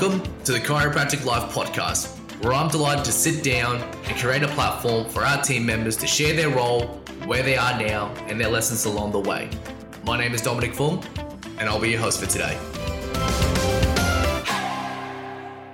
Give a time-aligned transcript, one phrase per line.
[0.00, 4.48] Welcome to the Chiropractic Life podcast, where I'm delighted to sit down and create a
[4.48, 6.86] platform for our team members to share their role,
[7.26, 9.50] where they are now, and their lessons along the way.
[10.06, 11.04] My name is Dominic Fung,
[11.58, 12.58] and I'll be your host for today.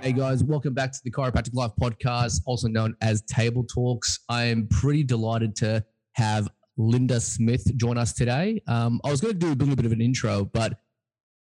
[0.03, 4.19] Hey guys, welcome back to the Chiropractic Life podcast, also known as Table Talks.
[4.29, 5.85] I am pretty delighted to
[6.15, 8.61] have Linda Smith join us today.
[8.67, 10.81] Um, I was going to do a little bit of an intro, but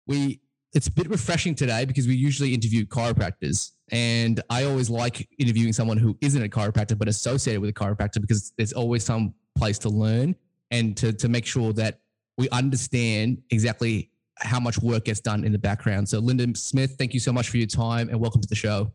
[0.08, 0.40] we
[0.74, 3.70] it's a bit refreshing today because we usually interview chiropractors.
[3.92, 8.20] And I always like interviewing someone who isn't a chiropractor, but associated with a chiropractor
[8.20, 10.34] because there's always some place to learn
[10.72, 12.00] and to, to make sure that
[12.36, 16.08] we understand exactly how much work gets done in the background.
[16.08, 18.92] So, Linda Smith, thank you so much for your time and welcome to the show.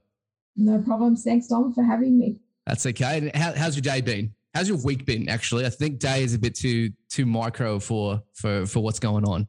[0.58, 1.24] No problems.
[1.24, 2.40] Thanks, Dom, for having me.
[2.68, 3.18] That's okay.
[3.20, 4.34] And how, how's your day been?
[4.54, 5.30] How's your week been?
[5.30, 9.24] Actually, I think day is a bit too too micro for for for what's going
[9.24, 9.48] on.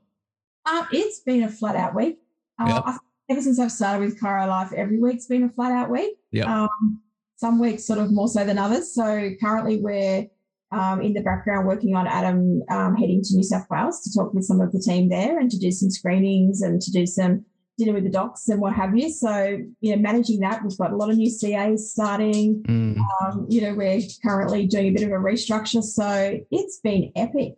[0.71, 2.19] Um, it's been a flat out week.
[2.59, 2.97] Uh, yep.
[3.31, 6.17] ever since I've started with Chiro Life, every week's been a flat out week.
[6.31, 6.63] Yeah.
[6.63, 7.03] Um,
[7.37, 8.95] some weeks sort of more so than others.
[8.95, 10.27] So currently we're
[10.73, 14.35] um, in the background working on Adam um, heading to New South Wales to talk
[14.35, 17.45] with some of the team there and to do some screenings and to do some
[17.79, 19.11] dinner with the docs and what have you.
[19.11, 22.63] So, you know, managing that, we've got a lot of new CAs starting.
[22.65, 22.99] Mm.
[23.23, 25.83] Um, you know, we're currently doing a bit of a restructure.
[25.83, 27.55] So it's been epic.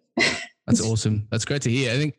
[0.67, 1.27] That's awesome.
[1.31, 1.93] That's great to hear.
[1.93, 2.15] I think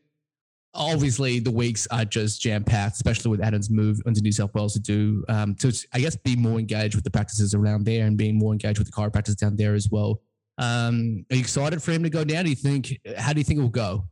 [0.74, 4.74] obviously the weeks are just jam packed, especially with Adam's move into New South Wales
[4.74, 8.18] to do um, to I guess be more engaged with the practices around there and
[8.18, 10.22] being more engaged with the chiropractors down there as well.
[10.58, 12.46] Um, are you excited for him to go down?
[12.46, 13.00] Do you think?
[13.18, 14.06] How do you think it will go?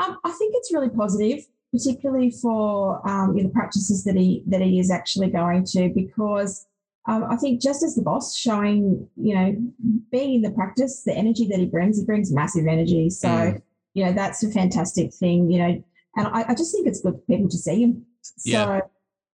[0.00, 4.42] Um, I think it's really positive, particularly for um, you know, the practices that he
[4.46, 6.66] that he is actually going to, because
[7.08, 9.56] um, I think just as the boss, showing you know
[10.12, 13.10] being in the practice, the energy that he brings, he brings massive energy.
[13.10, 13.28] So.
[13.28, 13.62] Mm
[13.98, 15.84] you know, that's a fantastic thing, you know,
[16.16, 18.06] and I, I just think it's good for people to see him.
[18.22, 18.80] So, yeah.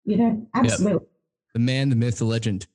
[0.05, 0.93] you know, absolutely.
[0.93, 1.01] Yep.
[1.55, 2.67] The man, the myth, the legend.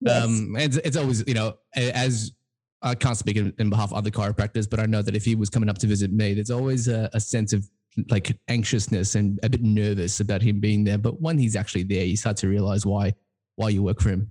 [0.00, 0.24] Yes.
[0.24, 2.32] Um, it's, it's always, you know, as
[2.80, 5.34] I can't speak in, in, behalf of other chiropractors, but I know that if he
[5.34, 7.68] was coming up to visit me, there's always a, a sense of
[8.08, 10.96] like anxiousness and a bit nervous about him being there.
[10.96, 13.12] But when he's actually there, you start to realize why
[13.56, 14.30] why you work for him.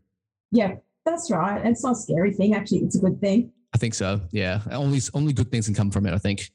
[0.52, 1.64] Yeah, that's right.
[1.64, 2.56] It's not a scary thing.
[2.56, 3.52] Actually, it's a good thing.
[3.74, 4.20] I think so.
[4.32, 6.14] Yeah, only only good things can come from it.
[6.16, 6.50] I think.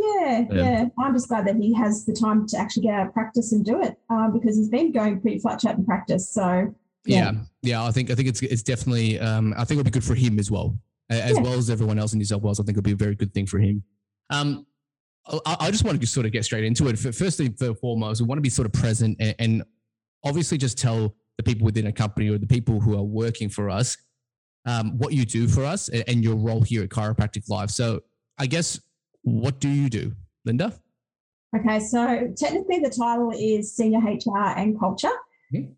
[0.00, 3.12] Yeah, yeah, I'm just glad that he has the time to actually get out of
[3.12, 6.32] practice and do it um, because he's been going pretty flat chat in practice.
[6.32, 6.74] So
[7.04, 7.32] yeah.
[7.32, 10.04] yeah, yeah, I think I think it's it's definitely um, I think it'll be good
[10.04, 10.78] for him as well,
[11.10, 11.42] as yeah.
[11.42, 12.60] well as everyone else in New South Wales.
[12.60, 13.82] I think it'll be a very good thing for him.
[14.30, 14.66] Um,
[15.46, 16.98] I, I just want to sort of get straight into it.
[16.98, 19.62] Firstly, for foremost, we want to be sort of present and, and
[20.24, 23.70] obviously just tell the people within a company or the people who are working for
[23.70, 23.96] us
[24.66, 27.70] um, what you do for us and, and your role here at Chiropractic Life.
[27.70, 28.00] So
[28.38, 28.80] I guess
[29.22, 30.12] what do you do,
[30.44, 30.72] Linda?
[31.56, 35.10] Okay, so technically the title is Senior HR and Culture.
[35.52, 35.72] Mm-hmm.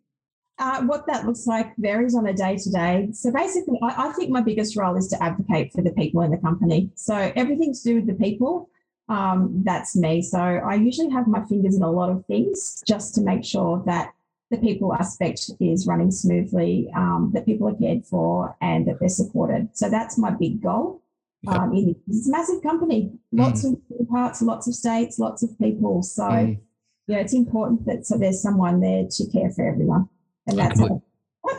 [0.58, 3.08] Uh, what that looks like varies on a day to day.
[3.12, 6.31] So basically, I, I, think my biggest role is to advocate for the people in
[6.31, 6.91] the company.
[6.94, 8.69] So everything to do with the people,
[9.08, 10.22] um, that's me.
[10.22, 13.82] So I usually have my fingers in a lot of things just to make sure
[13.86, 14.12] that
[14.50, 19.08] the people aspect is running smoothly, um, that people are cared for, and that they're
[19.08, 19.70] supported.
[19.72, 21.01] So that's my big goal.
[21.44, 21.56] Yep.
[21.56, 23.72] Um, it's a massive company, lots mm.
[23.72, 26.03] of parts, lots of states, lots of people.
[26.03, 26.60] So, mm.
[27.08, 30.08] yeah, it's important that so there's someone there to care for everyone,
[30.47, 30.92] and that's like,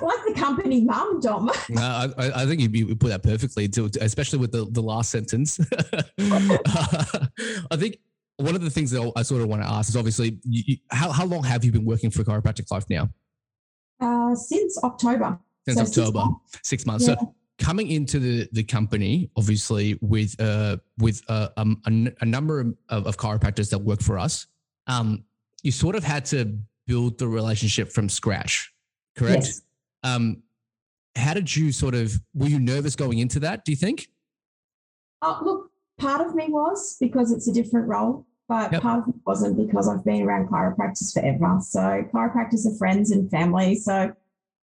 [0.01, 1.51] like the company mum, Dom.
[1.69, 1.81] no,
[2.17, 5.59] I, I think you, put that perfectly, to, especially with the, the last sentence.
[6.19, 7.97] I think
[8.37, 10.77] one of the things that I sort of want to ask is obviously, you, you,
[10.91, 13.09] how, how long have you been working for Chiropractic Life now?
[13.99, 15.39] Uh, since October.
[15.67, 16.25] Since so October,
[16.61, 17.05] six months.
[17.05, 17.07] Six months.
[17.07, 17.15] Yeah.
[17.15, 22.59] So coming into the, the company, obviously with uh, with uh, um, a, a, number
[22.59, 24.47] of, of, chiropractors that work for us,
[24.87, 25.23] um,
[25.61, 28.73] you sort of had to build the relationship from scratch,
[29.15, 29.45] correct?
[29.45, 29.61] Yes.
[30.03, 30.43] Um,
[31.15, 33.65] how did you sort of were you nervous going into that?
[33.65, 34.07] Do you think?
[35.21, 38.81] Uh, look, part of me was because it's a different role, but yep.
[38.81, 41.59] part of it wasn't because I've been around chiropractors forever.
[41.61, 43.75] So chiropractors are friends and family.
[43.75, 44.13] So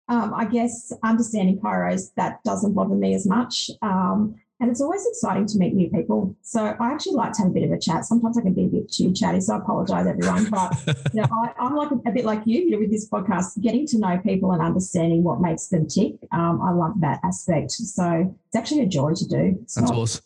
[0.09, 3.71] um, I guess understanding chiros, that doesn't bother me as much.
[3.83, 6.35] Um, and it's always exciting to meet new people.
[6.43, 8.05] So I actually like to have a bit of a chat.
[8.05, 10.51] Sometimes I can be a bit too chatty, so I apologize, everyone.
[10.51, 10.75] But
[11.15, 13.61] you know, I, am like a, a, bit like you, you know, with this podcast,
[13.61, 16.15] getting to know people and understanding what makes them tick.
[16.33, 17.71] Um, I love that aspect.
[17.71, 19.59] So it's actually a joy to do.
[19.63, 20.25] It's That's not, awesome.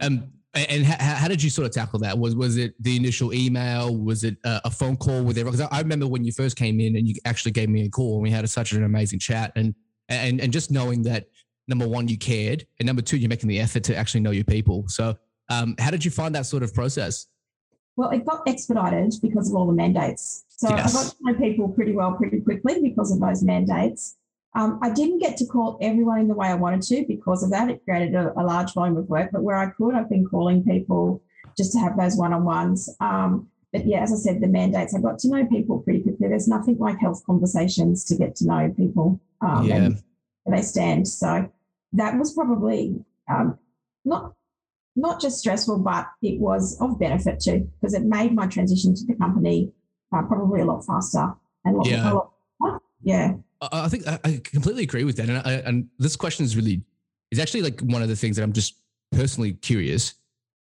[0.00, 2.18] Um, and how, how, did you sort of tackle that?
[2.18, 3.96] Was was it the initial email?
[3.96, 5.56] Was it a, a phone call with everyone?
[5.56, 7.88] Because I, I, remember when you first came in and you actually gave me a
[7.88, 9.52] call and we had a, such an amazing chat.
[9.56, 9.74] And
[10.08, 11.28] and and just knowing that
[11.68, 14.44] number one you cared and number two you're making the effort to actually know your
[14.44, 14.84] people.
[14.88, 15.16] So
[15.48, 17.28] um, how did you find that sort of process?
[17.96, 20.44] Well, it got expedited because of all the mandates.
[20.48, 20.94] So yes.
[20.94, 24.16] I got to know people pretty well pretty quickly because of those mandates.
[24.54, 27.50] Um, I didn't get to call everyone in the way I wanted to because of
[27.50, 27.70] that.
[27.70, 30.62] It created a, a large volume of work, but where I could, I've been calling
[30.62, 31.22] people
[31.56, 32.94] just to have those one on ones.
[33.00, 36.28] Um, but yeah, as I said, the mandates, I got to know people pretty quickly.
[36.28, 39.76] There's nothing like health conversations to get to know people um, yeah.
[39.76, 40.02] and
[40.44, 41.08] where they stand.
[41.08, 41.50] So
[41.94, 43.58] that was probably um,
[44.04, 44.34] not
[44.94, 49.06] not just stressful, but it was of benefit too because it made my transition to
[49.06, 49.72] the company
[50.12, 51.32] uh, probably a lot faster
[51.64, 52.12] and a lot, yeah.
[52.12, 53.34] A lot, yeah.
[53.70, 56.82] I think I completely agree with that, and I, and this question is really
[57.30, 58.74] is actually like one of the things that I'm just
[59.12, 60.14] personally curious.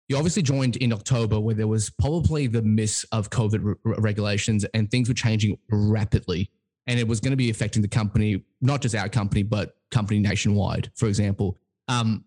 [0.10, 4.66] You obviously joined in October where there was probably the miss of COVID re- regulations
[4.74, 6.52] and things were changing rapidly,
[6.88, 10.20] and it was going to be affecting the company, not just our company, but company
[10.20, 11.58] nationwide, for example.
[11.88, 12.26] Um,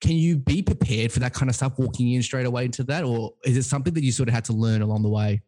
[0.00, 3.04] can you be prepared for that kind of stuff walking in straight away into that,
[3.04, 5.42] or is it something that you sort of had to learn along the way?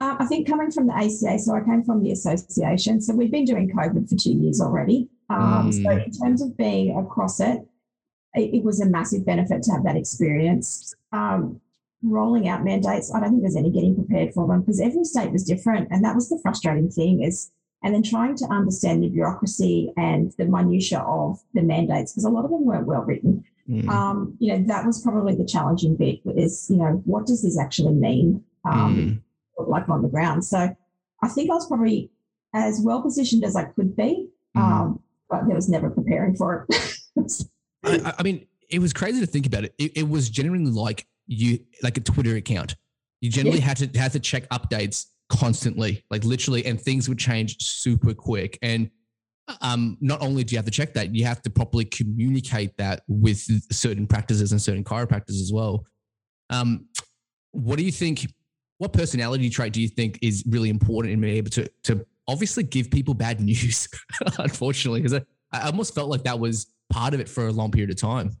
[0.00, 3.00] Um, I think coming from the ACA, so I came from the association.
[3.00, 5.08] So we've been doing COVID for two years already.
[5.30, 5.82] Um, mm.
[5.82, 7.66] So in terms of being across it,
[8.34, 10.94] it, it, was a massive benefit to have that experience.
[11.12, 11.60] Um,
[12.02, 15.32] rolling out mandates, I don't think there's any getting prepared for them because every state
[15.32, 17.22] was different, and that was the frustrating thing.
[17.22, 17.50] Is
[17.82, 22.30] and then trying to understand the bureaucracy and the minutiae of the mandates because a
[22.30, 23.44] lot of them weren't well written.
[23.68, 23.88] Mm.
[23.88, 26.20] Um, you know, that was probably the challenging bit.
[26.36, 28.44] Is you know, what does this actually mean?
[28.64, 29.22] Um,
[29.58, 30.44] like on the ground.
[30.44, 30.74] So
[31.22, 32.10] I think I was probably
[32.54, 34.60] as well positioned as I could be, mm.
[34.60, 37.42] um, but there was never preparing for it.
[37.84, 39.74] I, I, mean, it was crazy to think about it.
[39.78, 42.76] It, it was genuinely like you like a Twitter account.
[43.20, 43.64] You generally yeah.
[43.64, 48.58] had to had to check updates constantly, like literally, and things would change super quick.
[48.62, 48.90] And
[49.60, 53.02] um, not only do you have to check that, you have to properly communicate that
[53.08, 53.38] with
[53.72, 55.84] certain practices and certain chiropractors as well.
[56.50, 56.86] Um,
[57.52, 58.26] what do you think
[58.78, 62.64] what personality trait do you think is really important in being able to to obviously
[62.64, 63.88] give people bad news?
[64.38, 67.70] unfortunately, because I, I almost felt like that was part of it for a long
[67.70, 68.32] period of time.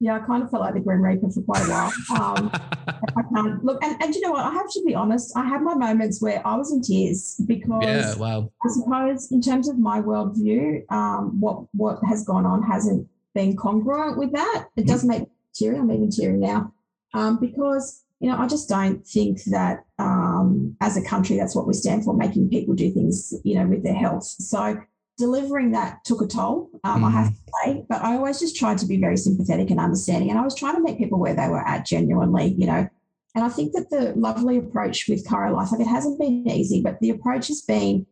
[0.00, 1.92] Yeah, I kind of felt like the Grim Reaper for quite a while.
[2.18, 2.50] Um,
[3.16, 4.44] I can't look, and, and you know what?
[4.44, 5.36] I have to be honest.
[5.36, 8.50] I had my moments where I was in tears because, yeah, wow.
[8.64, 13.56] I suppose, in terms of my worldview, um, what what has gone on hasn't been
[13.56, 14.66] congruent with that.
[14.76, 15.78] It does make me teary.
[15.78, 16.72] I'm even teary now
[17.14, 21.66] um, because you know, I just don't think that um, as a country, that's what
[21.66, 24.22] we stand for, making people do things, you know, with their health.
[24.22, 24.80] So
[25.18, 27.08] delivering that took a toll, um, mm.
[27.08, 30.30] I have to say, but I always just tried to be very sympathetic and understanding.
[30.30, 32.88] And I was trying to meet people where they were at genuinely, you know.
[33.34, 36.80] And I think that the lovely approach with Chiro Life, like it hasn't been easy,
[36.80, 38.06] but the approach has been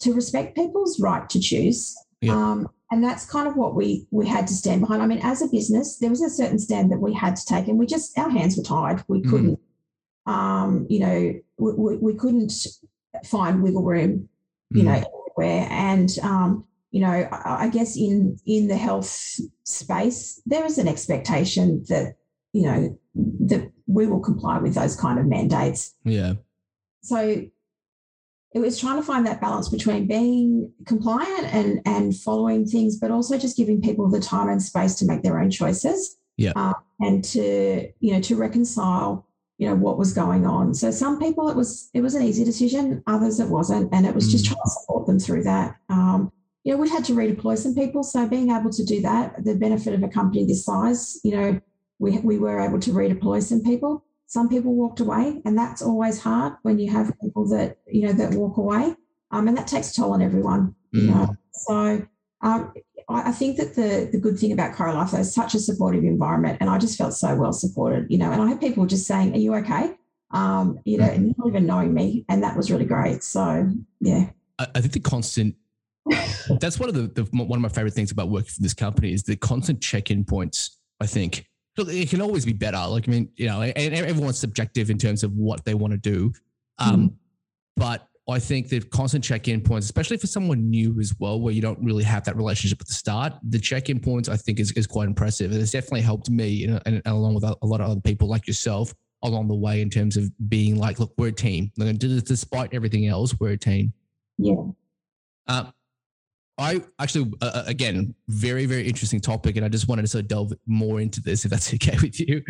[0.00, 1.96] to respect people's right to choose.
[2.20, 2.34] Yeah.
[2.34, 5.02] Um, and that's kind of what we we had to stand behind.
[5.02, 7.68] I mean, as a business, there was a certain stand that we had to take,
[7.68, 9.02] and we just our hands were tied.
[9.08, 9.30] We mm.
[9.30, 9.60] couldn't,
[10.28, 10.32] mm.
[10.32, 12.52] um, you know, we, we, we, couldn't
[13.24, 14.28] find wiggle room,
[14.70, 14.86] you mm.
[14.86, 15.04] know,
[15.36, 15.66] everywhere.
[15.70, 20.88] And um, you know, I, I guess in in the health space, there is an
[20.88, 22.16] expectation that
[22.52, 22.98] you know
[23.46, 25.94] that we will comply with those kind of mandates.
[26.04, 26.34] Yeah.
[27.02, 27.44] So
[28.54, 33.10] it was trying to find that balance between being compliant and and following things, but
[33.10, 36.16] also just giving people the time and space to make their own choices.
[36.36, 36.52] Yeah.
[36.56, 39.26] Uh, and to you know to reconcile
[39.58, 40.72] you know what was going on.
[40.74, 44.14] So some people it was it was an easy decision, others it wasn't, and it
[44.14, 44.32] was mm.
[44.32, 45.76] just trying to support them through that.
[45.88, 46.30] Um,
[46.62, 49.54] you know, we had to redeploy some people, so being able to do that, the
[49.54, 51.60] benefit of a company this size, you know,
[51.98, 54.03] we we were able to redeploy some people.
[54.26, 58.12] Some people walked away, and that's always hard when you have people that you know
[58.12, 58.94] that walk away,
[59.30, 60.74] um, and that takes a toll on everyone.
[60.94, 61.00] Mm.
[61.00, 62.06] You know, so
[62.42, 62.72] um,
[63.08, 66.04] I, I think that the the good thing about Chiro Life is such a supportive
[66.04, 68.06] environment, and I just felt so well supported.
[68.10, 69.94] You know, and I had people just saying, "Are you okay?"
[70.30, 71.34] Um, you know, mm.
[71.38, 73.22] not even knowing me, and that was really great.
[73.22, 75.54] So yeah, I, I think the constant
[76.60, 79.12] that's one of the, the, one of my favorite things about working for this company
[79.12, 80.78] is the constant check-in points.
[81.00, 82.78] I think it can always be better.
[82.86, 85.98] Like, I mean, you know, and everyone's subjective in terms of what they want to
[85.98, 86.32] do.
[86.78, 87.14] Um, mm.
[87.76, 91.60] But I think the constant check-in points, especially for someone new as well, where you
[91.60, 94.86] don't really have that relationship at the start, the check-in points I think is, is
[94.86, 95.50] quite impressive.
[95.52, 98.46] And it's definitely helped me and, and, along with a lot of other people like
[98.46, 101.70] yourself along the way in terms of being like, look, we're a team.
[101.76, 103.92] Despite everything else, we're a team.
[104.38, 104.62] Yeah.
[105.46, 105.70] Uh,
[106.56, 109.56] I actually, uh, uh, again, very, very interesting topic.
[109.56, 112.20] And I just wanted to sort of delve more into this, if that's okay with
[112.20, 112.42] you.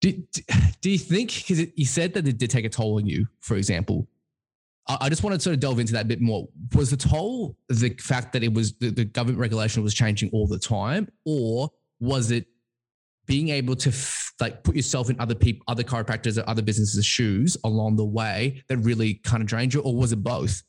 [0.00, 0.12] Do,
[0.80, 3.56] do you think, because you said that it did take a toll on you, for
[3.56, 4.06] example,
[4.88, 6.46] I just want to sort of delve into that a bit more.
[6.74, 10.46] Was the toll the fact that it was the, the government regulation was changing all
[10.46, 12.46] the time, or was it
[13.26, 17.04] being able to f- like put yourself in other people, other chiropractors or other businesses'
[17.04, 20.62] shoes along the way that really kind of drained you, or was it both?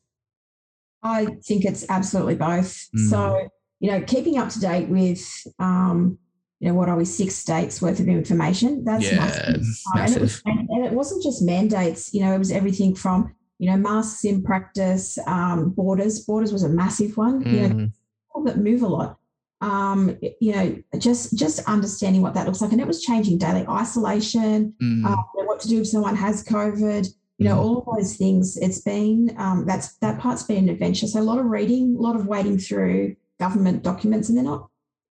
[1.03, 2.87] I think it's absolutely both.
[2.95, 3.09] Mm.
[3.09, 3.49] So,
[3.79, 5.25] you know, keeping up to date with,
[5.59, 6.17] um,
[6.59, 8.83] you know, what are we, six states worth of information?
[8.83, 9.63] That's yeah, massive.
[9.93, 9.95] massive.
[9.95, 13.69] And, it was, and, it wasn't just mandates, you know, it was everything from, you
[13.69, 16.21] know, masks in practice, um, borders.
[16.21, 17.43] Borders was a massive one.
[17.43, 17.51] Mm.
[17.51, 18.45] You know, mm-hmm.
[18.45, 19.19] that move a lot
[19.61, 23.65] um, you know, just just understanding what that looks like, and it was changing daily
[23.67, 25.05] isolation, mm.
[25.05, 27.07] uh, what to do if someone has COVID,
[27.37, 27.59] you know, mm.
[27.59, 28.57] all of those things.
[28.57, 31.07] It's been um, that's that part's been an adventure.
[31.07, 34.69] So a lot of reading, a lot of wading through government documents, and they're not.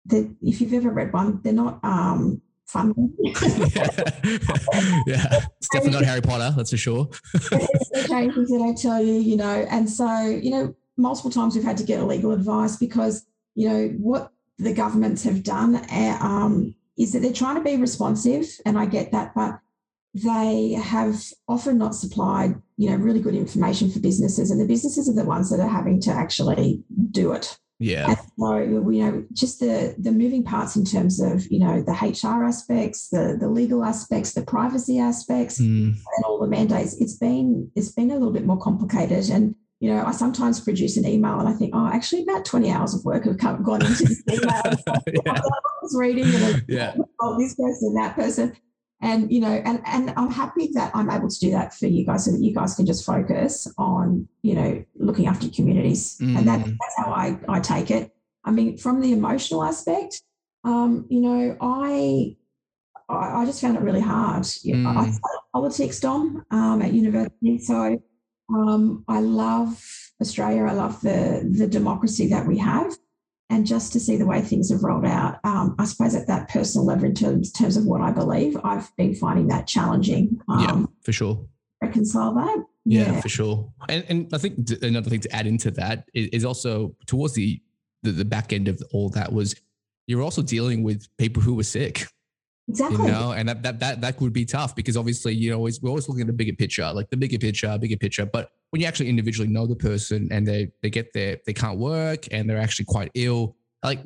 [0.07, 2.95] They're, if you've ever read one, they're not um, fun.
[3.19, 3.33] yeah.
[5.07, 7.09] yeah, it's definitely not Harry Potter, that's for sure.
[7.35, 11.55] it's the changes that I tell you, you know, and so you know, multiple times
[11.55, 16.19] we've had to get legal advice because you know what the governments have done uh,
[16.21, 19.59] um, is that they're trying to be responsive, and I get that, but
[20.15, 25.09] they have often not supplied, you know, really good information for businesses, and the businesses
[25.09, 27.59] are the ones that are having to actually do it.
[27.81, 28.09] Yeah.
[28.09, 31.93] And so you know, just the the moving parts in terms of you know the
[31.93, 35.89] HR aspects, the the legal aspects, the privacy aspects, mm.
[35.89, 36.95] and all the mandates.
[37.01, 40.97] It's been it's been a little bit more complicated, and you know, I sometimes produce
[40.97, 43.85] an email and I think, oh, actually, about 20 hours of work have come, gone
[43.85, 44.63] into this email.
[45.27, 45.33] yeah.
[45.35, 45.41] I
[45.83, 46.95] was reading and yeah.
[47.21, 48.57] oh, this person, and that person.
[49.05, 52.07] And, you know, and, and I'm happy that I'm able to do that for you
[52.07, 56.17] guys so that you guys can just focus on, you know, looking after your communities.
[56.19, 56.39] Mm.
[56.39, 56.77] And that, mm.
[56.81, 58.11] that's how I, I take it.
[58.45, 60.23] I mean, from the emotional aspect,
[60.65, 62.37] um, you know, I,
[63.09, 64.47] I, I just found it really hard.
[64.63, 64.87] you Mm.
[64.87, 67.59] I, I politics, Dom, um, at university.
[67.59, 68.03] So
[68.53, 69.83] um, I love
[70.21, 70.65] Australia.
[70.65, 72.93] I love the the democracy that we have,
[73.51, 75.39] and just to see the way things have rolled out.
[75.45, 78.95] Um, I suppose at that personal level, in terms, terms of what I believe, I've
[78.97, 80.41] been finding that challenging.
[80.49, 81.47] Um, yeah, for sure.
[81.83, 82.65] Reconcile that.
[82.85, 83.73] Yeah, yeah, for sure.
[83.89, 87.61] And and I think another thing to add into that is, also towards the,
[88.03, 89.55] the the back end of all that was
[90.07, 92.07] you're also dealing with people who were sick
[92.69, 93.07] Exactly.
[93.07, 95.83] You know, and that that that that would be tough because obviously you know always
[95.83, 98.25] we're always looking at the bigger picture, like the bigger picture, bigger picture.
[98.25, 101.79] But when you actually individually know the person and they they get there, they can't
[101.79, 103.57] work and they're actually quite ill.
[103.83, 104.01] Like,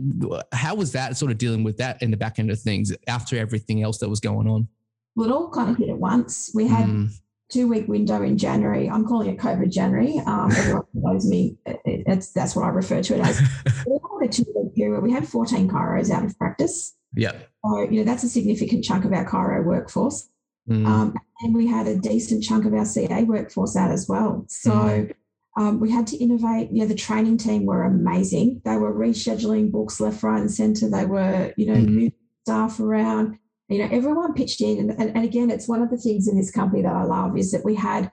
[0.53, 3.39] how was that sort of dealing with that in the back end of things after
[3.39, 4.67] everything else that was going on?
[5.15, 6.51] Well, it all kind of hit at once.
[6.53, 7.11] We had mm.
[7.49, 8.91] two week window in January.
[8.91, 10.19] I'm calling it COVID January.
[10.27, 11.59] Um, everyone knows me.
[11.65, 13.41] It, it's that's what I refer to it as.
[13.87, 15.01] we had a two week period.
[15.01, 16.98] We had 14 chiros out of practice.
[17.15, 17.33] Yeah.
[17.65, 20.29] So, you know, that's a significant chunk of our chiro workforce.
[20.69, 20.87] Mm.
[20.87, 24.45] Um, and we had a decent chunk of our CA workforce out as well.
[24.49, 25.13] So mm.
[25.57, 26.71] um, we had to innovate.
[26.71, 28.63] You know, the training team were amazing.
[28.65, 30.91] They were rescheduling books left, right, and centre.
[30.91, 31.89] They were, you know, mm.
[31.89, 32.13] moving
[32.45, 33.39] staff around.
[33.69, 34.79] You know, everyone pitched in.
[34.79, 37.37] And, and, and again, it's one of the things in this company that I love
[37.37, 38.11] is that we had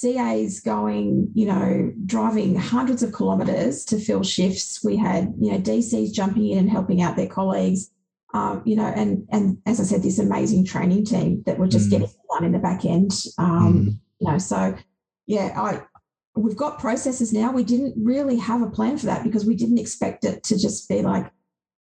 [0.00, 4.84] CAs going, you know, driving hundreds of kilometres to fill shifts.
[4.84, 7.90] We had, you know, DCs jumping in and helping out their colleagues
[8.34, 11.88] um, you know, and and as I said, this amazing training team that were just
[11.88, 11.92] mm.
[11.92, 13.12] getting done in the back end.
[13.38, 13.98] Um, mm.
[14.20, 14.76] You know, so
[15.26, 15.82] yeah, I
[16.38, 17.52] we've got processes now.
[17.52, 20.88] We didn't really have a plan for that because we didn't expect it to just
[20.88, 21.30] be like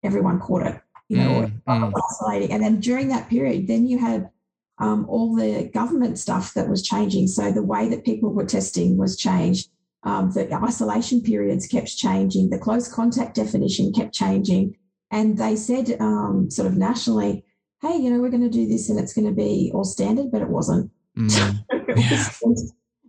[0.02, 1.62] everyone caught it, you know, mm.
[1.66, 1.92] mm.
[2.10, 2.52] isolating.
[2.52, 4.30] And then during that period, then you had
[4.78, 7.28] um, all the government stuff that was changing.
[7.28, 9.70] So the way that people were testing was changed.
[10.04, 12.50] Um, the isolation periods kept changing.
[12.50, 14.76] The close contact definition kept changing.
[15.12, 17.44] And they said, um, sort of nationally,
[17.82, 20.32] hey, you know, we're going to do this and it's going to be all standard,
[20.32, 20.90] but it wasn't.
[21.16, 21.64] Mm.
[21.96, 22.28] yeah.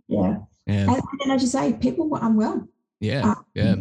[0.08, 0.36] yeah.
[0.66, 0.94] yeah.
[0.94, 2.68] And, and, as you say, people were unwell.
[3.00, 3.22] Yeah.
[3.22, 3.74] Um, yeah.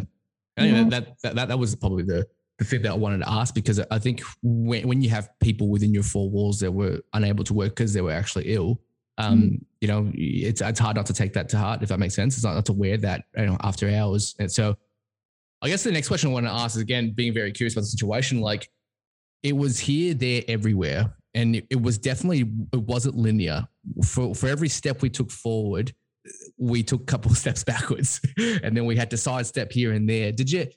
[0.57, 2.25] Anyway, that, that, that, that was probably the,
[2.59, 5.67] the thing that I wanted to ask because I think when, when you have people
[5.67, 8.79] within your four walls that were unable to work because they were actually ill,
[9.17, 9.65] um, mm.
[9.81, 12.35] you know, it's it's hard not to take that to heart if that makes sense.
[12.35, 14.35] It's not, not to wear that you know after hours.
[14.39, 14.75] And so
[15.63, 17.81] I guess the next question I want to ask is again, being very curious about
[17.81, 18.69] the situation, like
[19.43, 21.15] it was here, there, everywhere.
[21.33, 23.65] And it, it was definitely, it wasn't linear.
[24.05, 25.93] For, for every step we took forward,
[26.57, 30.07] we took a couple of steps backwards and then we had to sidestep here and
[30.07, 30.33] there.
[30.33, 30.67] Did you,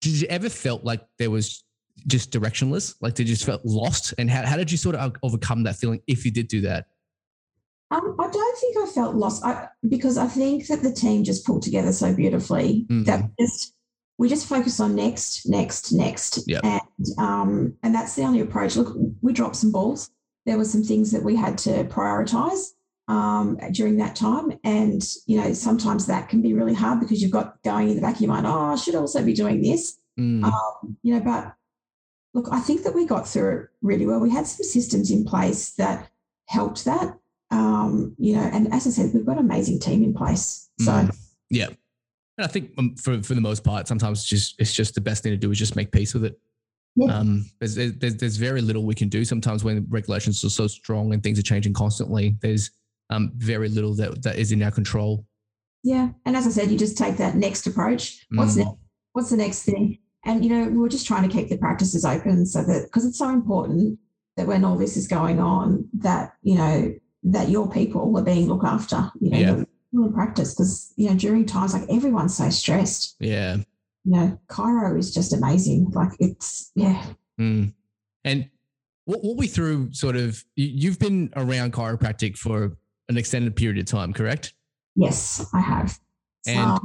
[0.00, 1.64] did you ever felt like there was
[2.08, 2.96] just directionless?
[3.00, 4.12] Like did you just felt lost?
[4.18, 6.86] And how, how did you sort of overcome that feeling if you did do that?
[7.92, 11.46] Um, I don't think I felt lost I, because I think that the team just
[11.46, 13.04] pulled together so beautifully mm-hmm.
[13.04, 13.75] that just
[14.18, 16.40] we just focus on next, next, next.
[16.46, 16.64] Yep.
[16.64, 18.76] And um, and that's the only approach.
[18.76, 20.10] Look, we dropped some balls.
[20.46, 22.72] There were some things that we had to prioritize
[23.08, 24.58] um, during that time.
[24.64, 28.02] And, you know, sometimes that can be really hard because you've got going in the
[28.02, 29.98] back of your mind, oh, I should also be doing this.
[30.18, 30.44] Mm.
[30.44, 31.54] Um, you know, but
[32.32, 34.20] look, I think that we got through it really well.
[34.20, 36.08] We had some systems in place that
[36.46, 37.18] helped that.
[37.50, 40.68] Um, you know, and as I said, we've got an amazing team in place.
[40.80, 41.16] So mm,
[41.50, 41.68] yeah.
[42.38, 45.00] And I think um, for for the most part, sometimes it's just it's just the
[45.00, 46.38] best thing to do is just make peace with it.
[46.94, 47.14] Yeah.
[47.14, 51.12] Um, there's, there's there's very little we can do sometimes when regulations are so strong
[51.12, 52.36] and things are changing constantly.
[52.40, 52.70] There's
[53.10, 55.26] um, very little that that is in our control.
[55.82, 58.26] Yeah, and as I said, you just take that next approach.
[58.30, 58.64] What's mm.
[58.64, 58.74] next?
[59.12, 59.98] What's the next thing?
[60.24, 63.06] And you know, we are just trying to keep the practices open so that because
[63.06, 63.98] it's so important
[64.36, 68.46] that when all this is going on, that you know that your people are being
[68.46, 69.10] looked after.
[69.20, 69.64] You know, yeah
[70.04, 73.16] in practice because you know during times like everyone's so stressed.
[73.20, 73.56] Yeah.
[74.04, 75.90] You know, Chiro is just amazing.
[75.90, 77.04] Like it's yeah.
[77.40, 77.72] Mm.
[78.24, 78.50] And
[79.06, 82.76] walk me through sort of you've been around chiropractic for
[83.08, 84.54] an extended period of time, correct?
[84.94, 85.98] Yes, I have.
[86.46, 86.78] And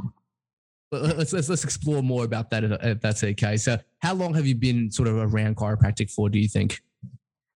[0.90, 3.56] let's, let's let's explore more about that if that's okay.
[3.56, 6.28] So, how long have you been sort of around chiropractic for?
[6.28, 6.80] Do you think?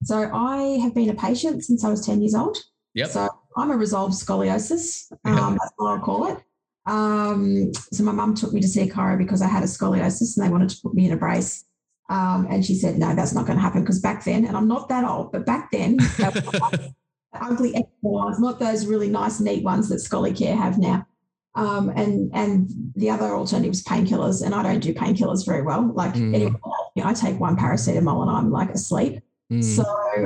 [0.04, 2.58] So, I have been a patient since I was ten years old.
[2.96, 3.10] Yep.
[3.10, 5.12] So I'm a resolved scoliosis.
[5.26, 6.38] Um, that's what I'll call it.
[6.86, 10.38] Um, so my mum took me to see a chiro because I had a scoliosis
[10.38, 11.66] and they wanted to put me in a brace.
[12.10, 14.68] Um, and she said, no, that's not going to happen because back then, and I'm
[14.68, 15.98] not that old, but back then,
[17.34, 21.08] ugly ones, not those really nice, neat ones that ScoliCare have now.
[21.56, 25.92] Um, and and the other alternative is painkillers, and I don't do painkillers very well.
[25.94, 26.34] Like mm.
[26.34, 26.56] anyway,
[27.04, 29.22] I take one paracetamol and I'm like asleep.
[29.52, 29.64] Mm.
[29.64, 29.84] So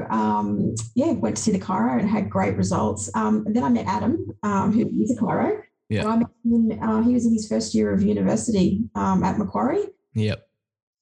[0.10, 3.10] um, yeah, went to see the chiro and had great results.
[3.16, 5.62] Um, then I met Adam, um, who is a chiro.
[5.90, 6.08] Yeah.
[6.08, 9.86] I met him, uh, he was in his first year of university um, at Macquarie.
[10.14, 10.48] Yep.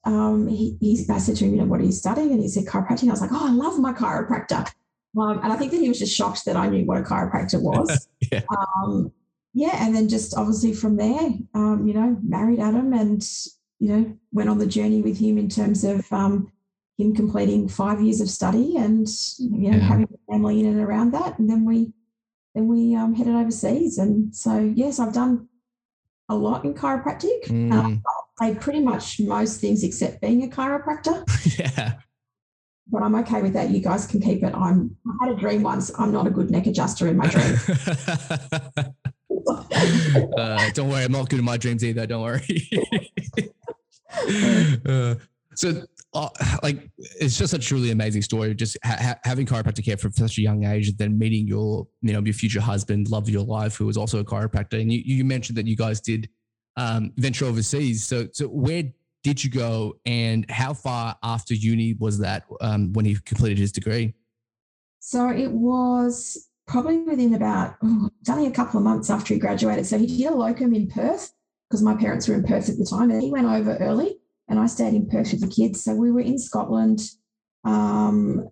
[0.03, 2.31] Um, he, he, I said to him, you know, what are you studying?
[2.31, 3.07] And he said chiropractic.
[3.07, 4.71] I was like, oh, I love my chiropractor.
[5.19, 7.61] Um, and I think that he was just shocked that I knew what a chiropractor
[7.61, 8.07] was.
[8.31, 8.41] yeah.
[8.83, 9.11] Um,
[9.53, 9.83] yeah.
[9.83, 13.23] And then just obviously from there, um, you know, married Adam and,
[13.79, 16.51] you know, went on the journey with him in terms of um,
[16.97, 19.83] him completing five years of study and you know yeah.
[19.83, 21.93] having family in and around that and then we
[22.53, 23.97] then we um, headed overseas.
[23.97, 25.47] And so yes i've done
[26.29, 27.45] a lot in chiropractic.
[27.45, 27.73] Mm.
[27.73, 28.03] um,
[28.39, 31.23] i pretty much most things except being a chiropractor.
[31.59, 31.93] Yeah.
[32.87, 33.71] But i'm okay with that.
[33.71, 34.53] You guys can keep it.
[34.53, 35.91] I'm i had a dream once.
[35.97, 37.57] I'm not a good neck adjuster in my dream.
[40.37, 41.03] Uh, don't worry.
[41.03, 42.05] I'm not good in my dreams either.
[42.07, 42.69] Don't worry.
[44.87, 45.15] Uh,
[45.55, 45.83] so
[46.15, 46.29] uh,
[46.63, 48.55] like it's just a truly amazing story.
[48.55, 52.13] Just ha- having chiropractic care from such a young age, and then meeting your you
[52.13, 54.79] know your future husband, love of your life, who was also a chiropractor.
[54.79, 56.29] And you, you mentioned that you guys did
[56.77, 58.05] um, venture overseas.
[58.05, 58.83] So so where
[59.23, 63.73] did you go, and how far after uni was that um, when he completed his
[63.73, 64.13] degree?
[64.99, 69.85] So it was probably within about oh, only a couple of months after he graduated.
[69.85, 71.33] So he did a locum in Perth
[71.69, 74.59] because my parents were in Perth at the time, and he went over early and
[74.59, 75.83] I stayed in Perth with the kids.
[75.83, 77.01] So we were in Scotland.
[77.63, 78.49] Um,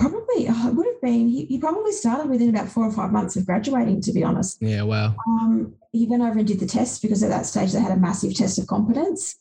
[0.00, 3.12] probably oh, it would have been he, he, probably started within about four or five
[3.12, 6.66] months of graduating to be honest yeah wow um, he went over and did the
[6.66, 9.36] test because at that stage they had a massive test of competence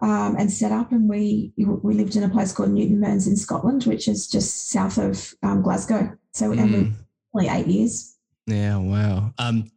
[0.00, 3.36] um, and set up and we we lived in a place called Newton Mearns in
[3.36, 6.60] Scotland which is just south of um, Glasgow so mm.
[6.60, 6.92] and we
[7.34, 9.68] only eight years yeah wow um,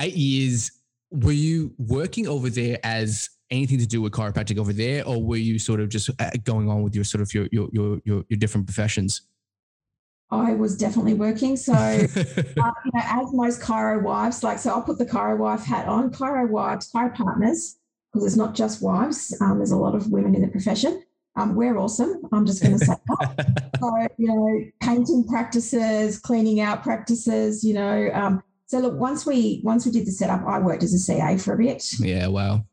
[0.00, 0.72] eight years
[1.12, 5.36] were you working over there as anything to do with chiropractic over there, or were
[5.36, 8.24] you sort of just uh, going on with your sort of your your your your,
[8.28, 9.22] your different professions?
[10.30, 11.56] I was definitely working.
[11.56, 15.64] So, uh, you know, as most chiro wives, like, so I'll put the chiro wife
[15.64, 16.10] hat on.
[16.10, 17.78] Chiro wives, chiro partners,
[18.12, 19.36] because it's not just wives.
[19.40, 21.02] Um, there's a lot of women in the profession.
[21.36, 22.22] Um, we're awesome.
[22.32, 23.70] I'm just going to say that.
[23.80, 27.64] so, you know, painting practices, cleaning out practices.
[27.64, 30.94] You know, um, so look, once we once we did the setup, I worked as
[30.94, 31.84] a CA for a bit.
[31.98, 32.64] Yeah, wow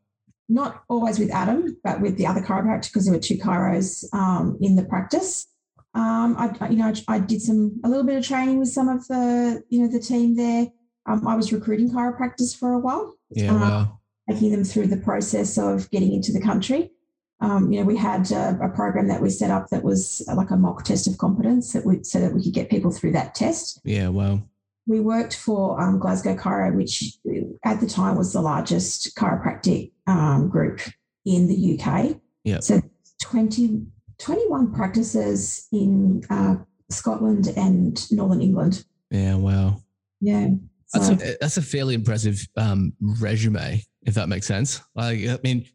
[0.49, 4.57] not always with Adam, but with the other chiropractor because there were two chiros um,
[4.61, 5.47] in the practice.
[5.93, 9.07] Um, I, you know, I, did some a little bit of training with some of
[9.07, 10.67] the, you know, the team there.
[11.07, 13.15] Um, I was recruiting chiropractors for a while.
[13.31, 13.99] Yeah, um, wow.
[14.29, 16.91] Taking them through the process of getting into the country.
[17.39, 20.49] Um, you know, we had a, a, program that we set up that was like
[20.49, 23.35] a mock test of competence that we, so that we could get people through that
[23.35, 23.79] test.
[23.83, 24.41] Yeah, wow
[24.87, 27.17] we worked for um, Glasgow Chiro, which
[27.65, 30.79] at the time was the largest chiropractic um, group
[31.25, 32.17] in the UK.
[32.43, 32.61] Yeah.
[32.61, 32.81] So
[33.21, 33.85] 20,
[34.17, 36.55] 21 practices in uh,
[36.89, 38.85] Scotland and Northern England.
[39.11, 39.81] Yeah, wow.
[40.21, 40.49] Yeah.
[40.87, 40.99] So.
[40.99, 44.81] That's, a, that's a fairly impressive um, resume, if that makes sense.
[44.95, 45.65] Like, I mean,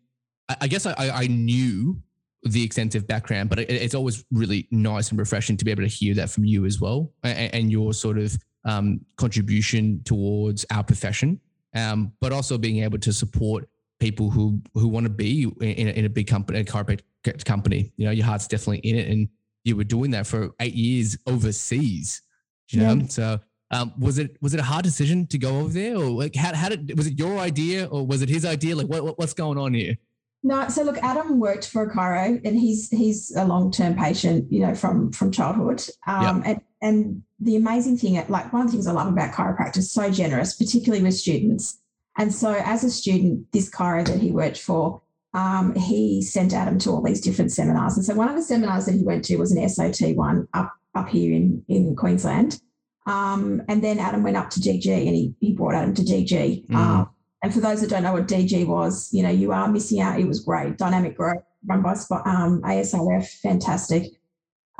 [0.48, 2.00] I, I guess I, I knew
[2.44, 5.88] the extensive background, but it, it's always really nice and refreshing to be able to
[5.88, 10.84] hear that from you as well, and, and your sort of um, contribution towards our
[10.84, 11.40] profession,
[11.74, 15.90] um, but also being able to support people who who want to be in a,
[15.92, 17.92] in a big company, a chiropractic company.
[17.96, 19.28] You know, your heart's definitely in it, and
[19.64, 22.22] you were doing that for eight years overseas.
[22.68, 23.06] You know, yeah.
[23.08, 26.34] so um, was it was it a hard decision to go over there, or like
[26.34, 28.76] how, how did was it your idea, or was it his idea?
[28.76, 29.96] Like what, what's going on here?
[30.44, 34.60] No, so look, Adam worked for chiro, and he's he's a long term patient, you
[34.60, 35.84] know, from from childhood.
[36.06, 36.46] Um, yep.
[36.46, 40.10] and and the amazing thing, like one of the things I love about chiropractic, so
[40.10, 41.78] generous, particularly with students.
[42.18, 45.00] And so, as a student, this chiro that he worked for,
[45.32, 47.96] um, he sent Adam to all these different seminars.
[47.96, 50.72] And so, one of the seminars that he went to was an SOT one up
[50.94, 52.60] up here in in Queensland.
[53.06, 56.66] Um, and then Adam went up to DG, and he he brought Adam to DG.
[56.66, 56.74] Mm.
[56.74, 57.10] Um,
[57.42, 60.20] and for those that don't know what DG was, you know, you are missing out.
[60.20, 64.12] It was great, dynamic growth run by um, ASRF, fantastic.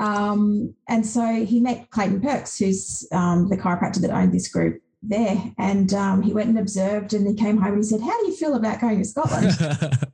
[0.03, 4.83] Um, and so he met Clayton Perks, who's um, the chiropractor that owned this group
[5.01, 5.41] there.
[5.59, 8.27] And um, he went and observed and he came home and he said, How do
[8.27, 9.57] you feel about going to Scotland?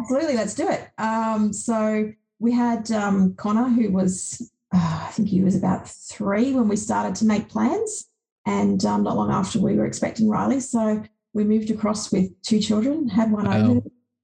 [0.00, 0.88] Absolutely, let's do it.
[0.96, 6.54] Um, so we had um, Connor, who was, uh, I think he was about three
[6.54, 8.06] when we started to make plans.
[8.46, 10.60] And um, not long after, we were expecting Riley.
[10.60, 13.70] So we moved across with two children, had one wow.
[13.70, 13.80] over.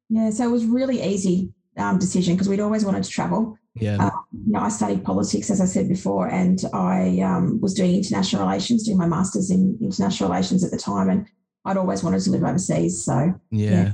[0.08, 3.58] Yeah, so it was really easy um, decision because we'd always wanted to travel.
[3.74, 3.96] Yeah.
[4.00, 7.94] Uh, you know, I studied politics, as I said before, and I um, was doing
[7.94, 11.26] international relations, doing my master's in international relations at the time, and
[11.64, 13.04] I'd always wanted to live overseas.
[13.04, 13.70] So yeah.
[13.70, 13.92] yeah.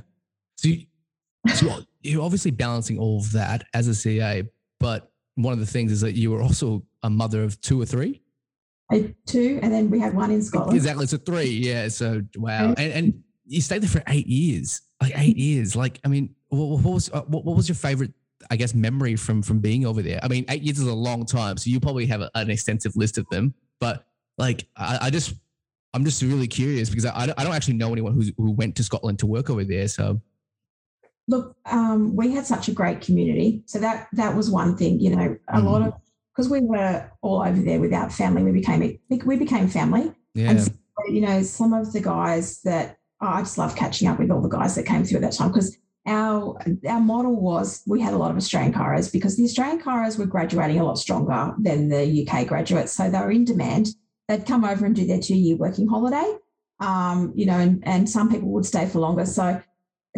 [0.57, 0.87] So, you,
[1.55, 4.45] so you're obviously balancing all of that as a CA,
[4.81, 7.87] but one of the things is that you were also a mother of two or
[7.87, 8.23] three.
[8.91, 10.77] I, two, and then we had one in Scotland.
[10.77, 11.07] Exactly.
[11.07, 11.47] So three.
[11.47, 11.89] Yeah.
[11.89, 12.75] So wow.
[12.77, 14.83] And, and you stayed there for eight years.
[15.01, 15.75] Like eight years.
[15.75, 18.13] Like I mean, what, what was uh, what, what was your favorite?
[18.51, 20.21] I guess memory from from being over there.
[20.23, 22.97] I mean, eight years is a long time, so you probably have a, an extensive
[22.97, 23.55] list of them.
[23.81, 24.05] But
[24.39, 25.35] like, I, I just
[25.95, 28.83] I'm just really curious because I, I don't actually know anyone who's, who went to
[28.83, 29.87] Scotland to work over there.
[29.87, 30.21] So,
[31.29, 33.63] look, um, we had such a great community.
[33.67, 34.99] So that that was one thing.
[35.01, 35.65] You know, a mm.
[35.65, 35.95] lot of
[36.35, 40.13] because we were all over there without family, we became we became family.
[40.35, 40.51] Yeah.
[40.51, 40.73] And so,
[41.09, 44.43] you know, some of the guys that oh, I just love catching up with all
[44.43, 48.13] the guys that came through at that time because our our model was we had
[48.13, 51.89] a lot of Australian chiros because the Australian chiros were graduating a lot stronger than
[51.89, 53.89] the UK graduates, so they were in demand.
[54.29, 56.37] They'd come over and do their two year working holiday,
[56.81, 59.27] um, you know, and, and some people would stay for longer.
[59.27, 59.63] So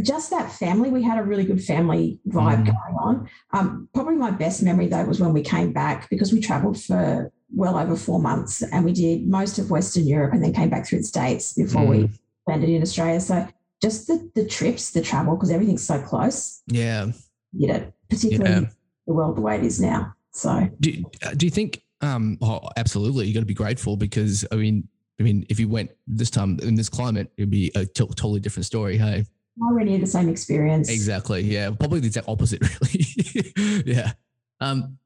[0.03, 2.67] just that family, we had a really good family vibe mm.
[2.67, 3.31] going on.
[3.53, 7.33] Um, probably my best memory though was when we came back because we travelled for
[7.55, 10.87] well over four months and we did most of Western Europe and then came back
[10.87, 11.89] through the States before mm.
[11.89, 12.11] we
[12.47, 13.21] landed in Australia.
[13.21, 13.49] So
[13.83, 16.63] just the the trips, the travel, because everything's so close.
[16.67, 17.13] Yeah.
[17.53, 18.71] You know, particularly yeah.
[19.07, 20.15] the world the way it is now.
[20.33, 24.45] So do, uh, do you think um oh, absolutely you got to be grateful because
[24.53, 24.87] I mean
[25.19, 28.41] I mean if you went this time in this climate it'd be a t- totally
[28.41, 29.25] different story, hey.
[29.63, 30.91] Already had the same experience.
[30.91, 31.41] Exactly.
[31.41, 31.71] Yeah.
[31.71, 33.83] Probably the exact opposite, really.
[33.87, 34.13] yeah.
[34.61, 34.99] Um,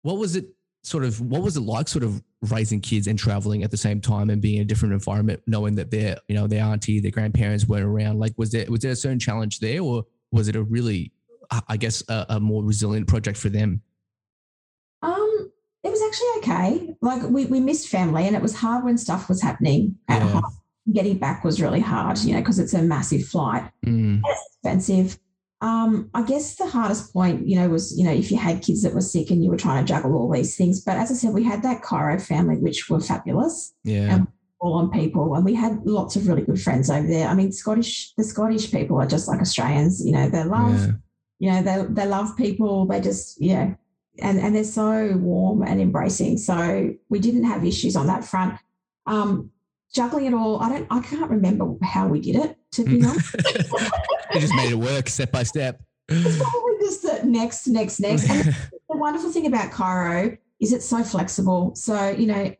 [0.00, 0.46] what was it
[0.82, 4.00] sort of what was it like sort of raising kids and traveling at the same
[4.00, 7.10] time and being in a different environment knowing that their you know their auntie their
[7.10, 8.18] grandparents weren't around?
[8.18, 11.12] Like was there was there a certain challenge there or was it a really
[11.66, 13.82] i guess a, a more resilient project for them?
[15.02, 15.50] Um
[15.82, 16.96] it was actually okay.
[17.00, 19.96] Like we, we missed family and it was hard when stuff was happening.
[20.08, 20.28] At yeah.
[20.28, 20.44] home
[20.92, 23.70] getting back was really hard you know because it's a massive flight.
[23.84, 24.22] Mm.
[24.24, 25.18] it's expensive
[25.60, 28.82] um, I guess the hardest point, you know, was, you know, if you had kids
[28.82, 30.80] that were sick and you were trying to juggle all these things.
[30.80, 33.74] But as I said, we had that chiro family, which were fabulous.
[33.82, 34.14] Yeah.
[34.14, 34.28] And
[34.60, 35.34] all on people.
[35.34, 37.28] And we had lots of really good friends over there.
[37.28, 40.92] I mean, Scottish, the Scottish people are just like Australians, you know, they love, yeah.
[41.38, 42.86] you know, they, they love people.
[42.86, 43.74] They just, yeah.
[44.20, 46.38] And, and they're so warm and embracing.
[46.38, 48.58] So we didn't have issues on that front.
[49.06, 49.52] Um,
[49.94, 53.36] juggling it all, I don't, I can't remember how we did it, to be honest.
[54.34, 55.80] you just made it work step by step.
[56.08, 58.28] It's probably just the next, next, next.
[58.28, 61.74] And the wonderful thing about chiro is it's so flexible.
[61.74, 62.54] So, you know,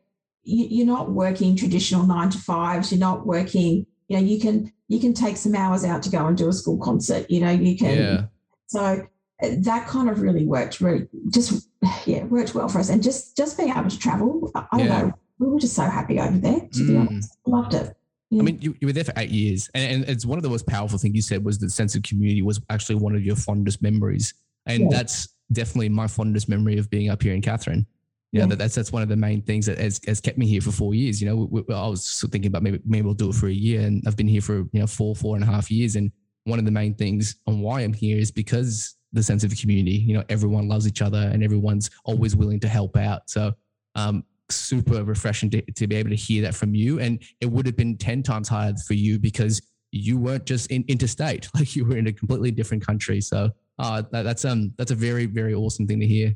[0.44, 2.92] you, are not working traditional nine to fives.
[2.92, 6.26] You're not working, you know, you can, you can take some hours out to go
[6.26, 7.98] and do a school concert, you know, you can.
[7.98, 8.24] Yeah.
[8.66, 9.06] So
[9.40, 11.68] that kind of really worked, really just,
[12.06, 12.88] yeah, worked well for us.
[12.88, 15.02] And just, just being able to travel, I don't yeah.
[15.02, 17.08] know, we were just so happy over there, to be mm.
[17.08, 17.36] honest.
[17.46, 17.94] Loved it.
[18.30, 20.50] I mean, you, you were there for eight years, and, and it's one of the
[20.50, 23.36] most powerful things you said was the sense of community was actually one of your
[23.36, 24.34] fondest memories,
[24.66, 24.88] and yeah.
[24.90, 27.86] that's definitely my fondest memory of being up here in Katherine.
[28.32, 30.36] You know, yeah, that, that's that's one of the main things that has, has kept
[30.36, 31.22] me here for four years.
[31.22, 33.52] You know, we, we, I was thinking about maybe maybe we'll do it for a
[33.52, 35.96] year, and I've been here for you know four four and a half years.
[35.96, 36.12] And
[36.44, 39.96] one of the main things on why I'm here is because the sense of community.
[39.96, 43.30] You know, everyone loves each other, and everyone's always willing to help out.
[43.30, 43.54] So,
[43.94, 47.00] um, super refreshing to, to be able to hear that from you.
[47.00, 50.84] And it would have been 10 times higher for you because you weren't just in
[50.88, 53.20] interstate, like you were in a completely different country.
[53.20, 56.34] So Oh, that, that's um that's a very very awesome thing to hear.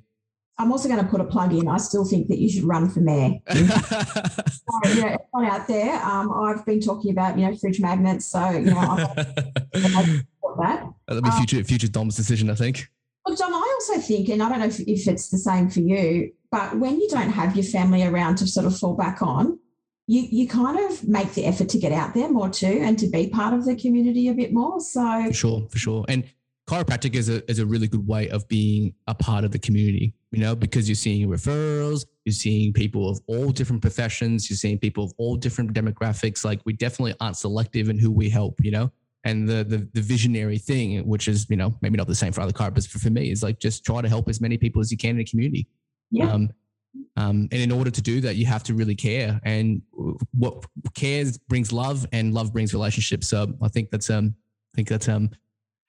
[0.58, 1.66] I'm also going to put a plug in.
[1.66, 3.38] I still think that you should run for mayor.
[3.50, 8.26] so, you know, everyone out there, um, I've been talking about you know fridge magnets,
[8.26, 8.94] so you know I,
[9.72, 10.92] that.
[11.08, 12.86] That'll be um, future um, future Dom's decision, I think.
[13.26, 15.80] Look, Dom, I also think, and I don't know if, if it's the same for
[15.80, 19.58] you, but when you don't have your family around to sort of fall back on,
[20.06, 23.08] you you kind of make the effort to get out there more too and to
[23.08, 24.78] be part of the community a bit more.
[24.80, 26.04] So for sure, for sure.
[26.08, 26.24] And
[26.68, 30.12] chiropractic is a is a really good way of being a part of the community,
[30.30, 34.78] you know, because you're seeing referrals, you're seeing people of all different professions, you're seeing
[34.78, 36.44] people of all different demographics.
[36.44, 38.92] Like we definitely aren't selective in who we help, you know.
[39.24, 42.42] And the the, the visionary thing, which is, you know, maybe not the same for
[42.42, 44.90] other chiropractors, but for me, is like just try to help as many people as
[44.90, 45.66] you can in the community.
[46.12, 46.30] Yeah.
[46.30, 46.50] Um,
[47.16, 49.40] um, and in order to do that, you have to really care.
[49.44, 49.82] And
[50.32, 53.28] what cares brings love, and love brings relationships.
[53.28, 54.34] So I think that's um,
[54.72, 55.30] I think that's um,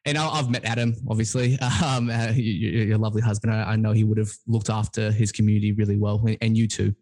[0.06, 3.54] and I, have met Adam, obviously, um, uh, your, lovely husband.
[3.54, 6.96] I, I, know he would have looked after his community really well, and you too.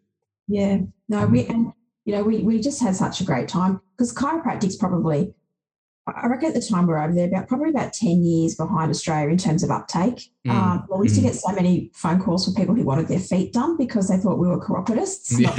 [0.47, 1.71] Yeah, no, we and
[2.05, 5.33] you know we we just had such a great time because chiropractic's probably
[6.07, 8.89] I reckon at the time we are over there, about probably about 10 years behind
[8.89, 10.31] Australia in terms of uptake.
[10.47, 10.51] Mm.
[10.51, 11.23] Um, we used mm.
[11.23, 14.17] to get so many phone calls from people who wanted their feet done because they
[14.17, 15.39] thought we were chiropodists.
[15.39, 15.55] Yeah.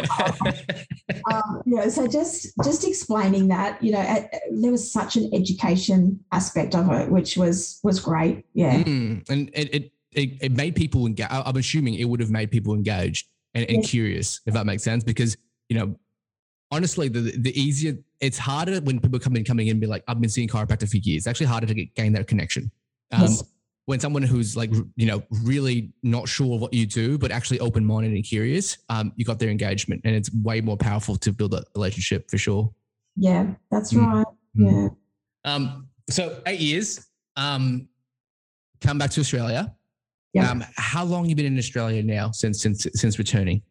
[1.32, 5.30] um, you know, so just just explaining that, you know, at, there was such an
[5.32, 8.44] education aspect of it, which was was great.
[8.52, 8.82] Yeah.
[8.82, 9.28] Mm.
[9.30, 11.28] And it, it, it, it made people engage.
[11.30, 13.88] I'm assuming it would have made people engaged and, and yeah.
[13.88, 15.36] curious, if that makes sense, because,
[15.68, 15.96] you know,
[16.72, 20.02] honestly, the the easier it's harder when people come in coming in and be like,
[20.08, 21.18] I've been seeing chiropractor for years.
[21.18, 22.70] It's actually harder to get, gain that connection.
[23.12, 23.44] Um, yes.
[23.86, 27.84] When someone who's like, you know, really not sure what you do, but actually open
[27.84, 31.52] minded and curious, um, you got their engagement, and it's way more powerful to build
[31.52, 32.72] a relationship for sure.
[33.16, 34.06] Yeah, that's mm.
[34.06, 34.26] right.
[34.56, 34.96] Mm.
[35.44, 35.52] Yeah.
[35.52, 37.06] Um, so eight years.
[37.36, 37.88] Um,
[38.80, 39.74] come back to Australia.
[40.32, 40.50] Yeah.
[40.50, 43.62] Um, how long you been in Australia now since since since returning?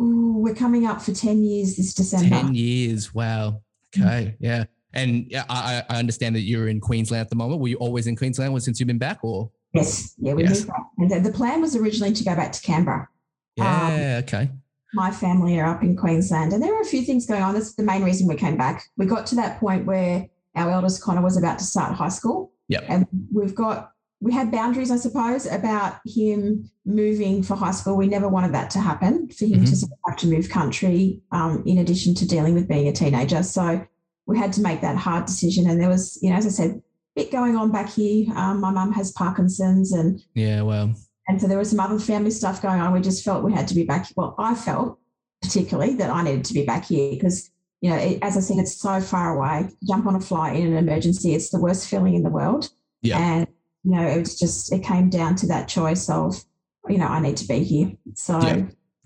[0.00, 2.28] Ooh, we're coming up for 10 years this December.
[2.28, 3.14] 10 years.
[3.14, 3.62] Wow.
[3.96, 4.36] Okay.
[4.36, 4.44] Mm-hmm.
[4.44, 4.64] Yeah.
[4.94, 7.60] And yeah, I, I understand that you're in Queensland at the moment.
[7.60, 9.50] Were you always in Queensland since you've been back or?
[9.74, 10.14] Yes.
[10.18, 10.60] Yeah, we yes.
[10.60, 10.82] moved back.
[10.98, 13.08] And the, the, plan was originally to go back to Canberra.
[13.56, 13.86] Yeah.
[13.86, 14.50] Um, okay.
[14.94, 17.54] My family are up in Queensland and there are a few things going on.
[17.54, 18.84] That's the main reason we came back.
[18.96, 22.52] We got to that point where our eldest Connor was about to start high school.
[22.68, 22.84] Yep.
[22.88, 27.96] And we've got we had boundaries, I suppose, about him moving for high school.
[27.96, 29.86] We never wanted that to happen for him mm-hmm.
[29.86, 33.42] to have to move country, um, in addition to dealing with being a teenager.
[33.44, 33.86] So
[34.26, 35.70] we had to make that hard decision.
[35.70, 36.82] And there was, you know, as I said, a
[37.14, 38.26] bit going on back here.
[38.34, 40.94] Um, my mum has Parkinson's, and yeah, well,
[41.28, 42.92] and so there was some other family stuff going on.
[42.92, 44.08] We just felt we had to be back.
[44.16, 44.98] Well, I felt
[45.42, 47.50] particularly that I needed to be back here because
[47.80, 49.70] you know, it, as I said, it's so far away.
[49.86, 52.68] Jump on a flight in an emergency; it's the worst feeling in the world.
[53.02, 53.18] Yeah.
[53.18, 53.46] And
[53.88, 56.44] you know, it was just it came down to that choice of,
[56.90, 57.90] you know, I need to be here.
[58.14, 58.56] So yeah.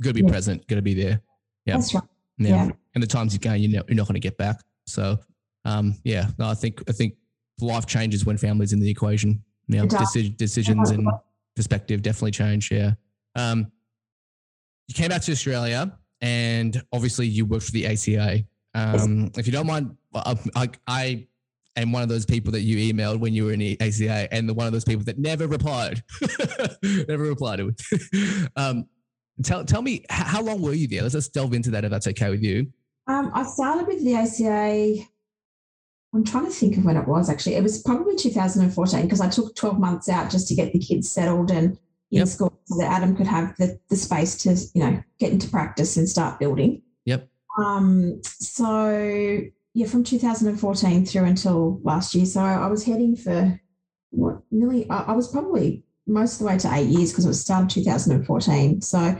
[0.03, 0.29] got to be yeah.
[0.29, 1.21] present, got to be there.
[1.67, 2.03] Yeah, that's right.
[2.39, 2.49] Yeah.
[2.49, 2.71] yeah.
[2.97, 4.61] and the times you're going, you're not, you're not going to get back.
[4.89, 5.19] So,
[5.65, 7.15] um, yeah, no, I think I think
[7.61, 9.41] life changes when family's in the equation.
[9.69, 11.09] You know, deci- decisions and
[11.55, 12.73] perspective definitely change.
[12.73, 12.95] Yeah.
[13.37, 13.71] Um,
[14.89, 18.45] you came back to Australia, and obviously you worked for the ACA.
[18.75, 21.29] Um, if you don't mind, I, I
[21.77, 24.49] and one of those people that you emailed when you were in the ACA, and
[24.49, 26.03] the one of those people that never replied,
[27.09, 27.61] never replied
[28.57, 28.87] um,
[29.43, 31.03] tell tell me how long were you there?
[31.03, 32.73] Let's just delve into that if that's okay with you.
[33.07, 35.05] Um, I started with the ACA.
[36.15, 37.55] I'm trying to think of when it was actually.
[37.55, 41.11] It was probably 2014 because I took 12 months out just to get the kids
[41.11, 41.79] settled and
[42.11, 42.29] in yep.
[42.29, 45.97] school so that Adam could have the, the space to, you know, get into practice
[45.97, 46.83] and start building.
[47.07, 47.27] Yep.
[47.59, 49.41] Um, so
[49.75, 52.27] yeah, from 2014 through until last year.
[52.27, 53.61] So I was heading for
[54.11, 57.41] what nearly, I was probably most of the way to eight years because it was
[57.41, 58.83] started 2014.
[58.83, 59.17] So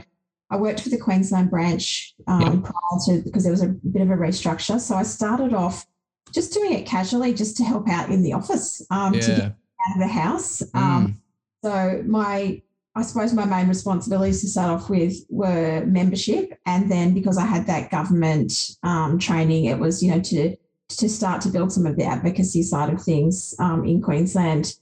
[0.49, 4.11] I worked for the Queensland branch um, prior to because there was a bit of
[4.11, 4.79] a restructure.
[4.79, 5.85] So I started off
[6.33, 9.21] just doing it casually, just to help out in the office um, yeah.
[9.21, 10.61] to get out of the house.
[10.61, 10.79] Mm.
[10.79, 11.21] Um,
[11.63, 12.61] so my
[12.95, 17.45] I suppose my main responsibilities to start off with were membership, and then because I
[17.45, 18.53] had that government
[18.83, 20.55] um, training, it was you know to
[20.89, 24.75] to start to build some of the advocacy side of things um, in Queensland,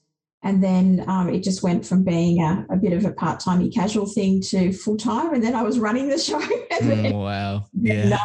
[0.44, 3.70] and then um, it just went from being a, a bit of a part time
[3.72, 6.42] casual thing to full time, and then I was running the show.
[6.82, 7.66] Mm, wow!
[7.80, 8.18] Yeah.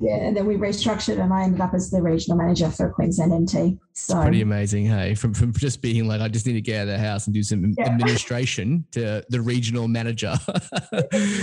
[0.00, 3.32] Yeah, and then we restructured, and I ended up as the regional manager for Queensland
[3.32, 3.78] NT.
[3.92, 5.14] So pretty amazing, hey?
[5.14, 7.34] From from just being like, I just need to get out of the house and
[7.34, 7.86] do some yeah.
[7.86, 10.34] administration to the regional manager.
[10.92, 11.40] you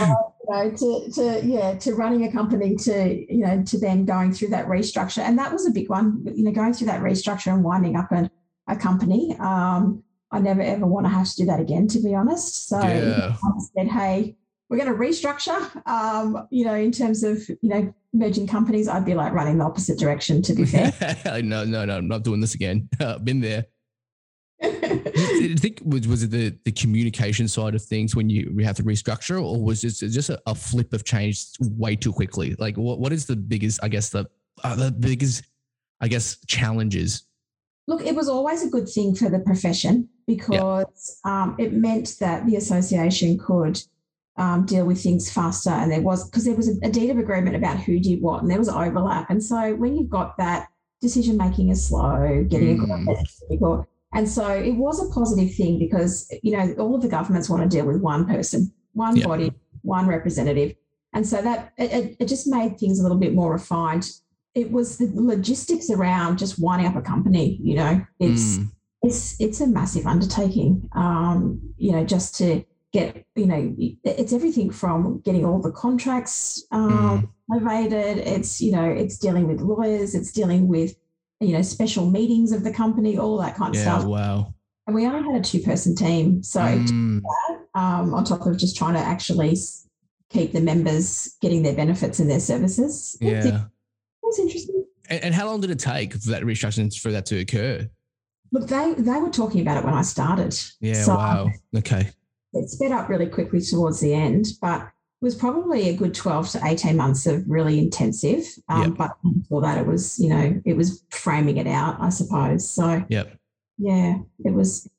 [0.49, 4.49] know, to, to yeah, to running a company, to you know, to then going through
[4.49, 6.21] that restructure, and that was a big one.
[6.35, 8.29] You know, going through that restructure and winding up a,
[8.67, 9.33] a company.
[9.39, 12.67] Um, I never ever want to have to do that again, to be honest.
[12.67, 13.35] So Yeah.
[13.35, 14.35] I said, hey,
[14.71, 15.85] we're going to restructure.
[15.85, 19.65] Um, you know, in terms of you know merging companies, I'd be like running the
[19.65, 20.41] opposite direction.
[20.43, 20.93] To be fair,
[21.43, 22.87] no, no, no, I'm not doing this again.
[23.23, 23.65] Been there.
[24.63, 28.77] I think was was it the the communication side of things when you we have
[28.77, 32.55] to restructure, or was it just a, a flip of change way too quickly?
[32.57, 33.81] Like, what what is the biggest?
[33.83, 34.25] I guess the
[34.63, 35.43] uh, the biggest,
[35.99, 37.23] I guess, challenges.
[37.87, 42.45] Look, it was always a good thing for the profession because um, it meant that
[42.45, 43.81] the association could
[44.37, 47.17] um, deal with things faster, and there was because there was a, a deed of
[47.17, 49.29] agreement about who did what, and there was overlap.
[49.29, 50.67] And so when you've got that,
[51.01, 52.83] decision making is slow, getting Mm.
[52.83, 53.87] agreement is difficult.
[54.13, 57.63] And so it was a positive thing because you know all of the governments want
[57.63, 59.27] to deal with one person, one Yeah.
[59.27, 60.75] body, one representative,
[61.13, 64.09] and so that it, it, it just made things a little bit more refined.
[64.53, 67.57] It was the logistics around just winding up a company.
[67.63, 68.69] You know, it's Mm,
[69.01, 70.87] it's it's a massive undertaking.
[70.93, 72.63] Um, you know, just to
[72.93, 78.17] get you know, it's everything from getting all the contracts um, novated.
[78.17, 80.15] It's you know, it's dealing with lawyers.
[80.15, 80.95] It's dealing with
[81.39, 84.05] you know special meetings of the company, all that kind of yeah, stuff.
[84.05, 84.53] wow.
[84.87, 87.21] And we only had a two-person team, so Mm,
[87.75, 89.55] um, on top of just trying to actually
[90.29, 93.15] keep the members getting their benefits and their services.
[93.21, 93.45] Yeah.
[93.45, 93.61] it
[94.23, 94.85] was interesting.
[95.09, 97.89] And, and how long did it take for that restructuring for that to occur?
[98.51, 100.59] Look, they they were talking about it when I started.
[100.81, 101.49] Yeah, So, wow.
[101.77, 102.09] Okay.
[102.53, 106.49] It sped up really quickly towards the end, but it was probably a good 12
[106.51, 108.43] to 18 months of really intensive.
[108.69, 108.97] Um, Yep.
[108.97, 112.67] But before that, it was, you know, it was framing it out, I suppose.
[112.69, 113.37] So, Yep.
[113.77, 114.89] yeah, it was.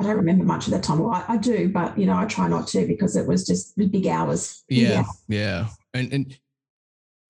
[0.00, 0.98] I don't remember much of that time.
[0.98, 3.76] Well, I, I do, but, you know, I try not to because it was just
[3.76, 4.64] big hours.
[4.68, 5.06] Big Yeah, hours.
[5.28, 5.68] yeah.
[5.94, 6.38] And and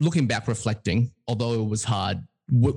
[0.01, 2.77] looking back, reflecting, although it was hard, what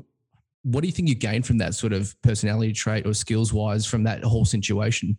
[0.63, 3.86] what do you think you gained from that sort of personality trait or skills wise
[3.86, 5.17] from that whole situation?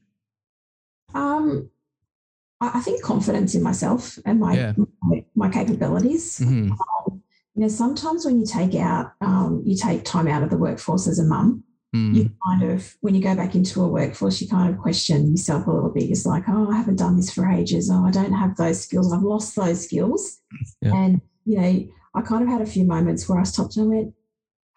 [1.14, 1.70] Um,
[2.60, 4.72] I, think confidence in myself and my, Yeah.
[5.02, 6.38] my, my capabilities.
[6.40, 6.76] Mhm.
[7.54, 11.06] You know, sometimes when you take out, um, you take time out of the workforce
[11.06, 11.62] as a mum,
[11.94, 12.14] Mm.
[12.16, 15.68] you kind of when you go back into a workforce you kind of question yourself
[15.68, 18.32] a little bit it's like oh i haven't done this for ages oh i don't
[18.32, 20.40] have those skills i've lost those skills
[20.82, 20.92] Yeah.
[20.94, 23.96] and you know i kind of had a few moments where i stopped and I
[23.96, 24.14] went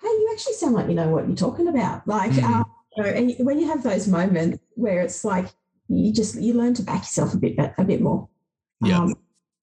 [0.01, 2.43] hey you actually sound like you know what you're talking about like Mm.
[2.43, 2.65] um,
[2.95, 5.47] you know, and when you have those moments where it's like
[5.89, 8.29] you just you learn to back yourself a bit a bit more
[8.81, 8.99] Yeah.
[8.99, 9.09] um,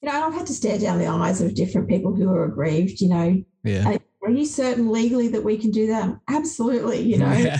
[0.02, 3.00] you know i've had to stare down the eyes of different people who are aggrieved
[3.00, 3.88] you know Yeah.
[3.88, 7.28] uh, are you certain legally that we can do that absolutely you know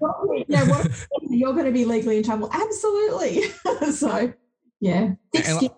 [0.00, 0.90] well, you know what,
[1.30, 2.50] you're going to be legally in trouble?
[2.52, 3.42] Absolutely.
[3.92, 4.32] so,
[4.80, 5.70] yeah, thick And I- skin.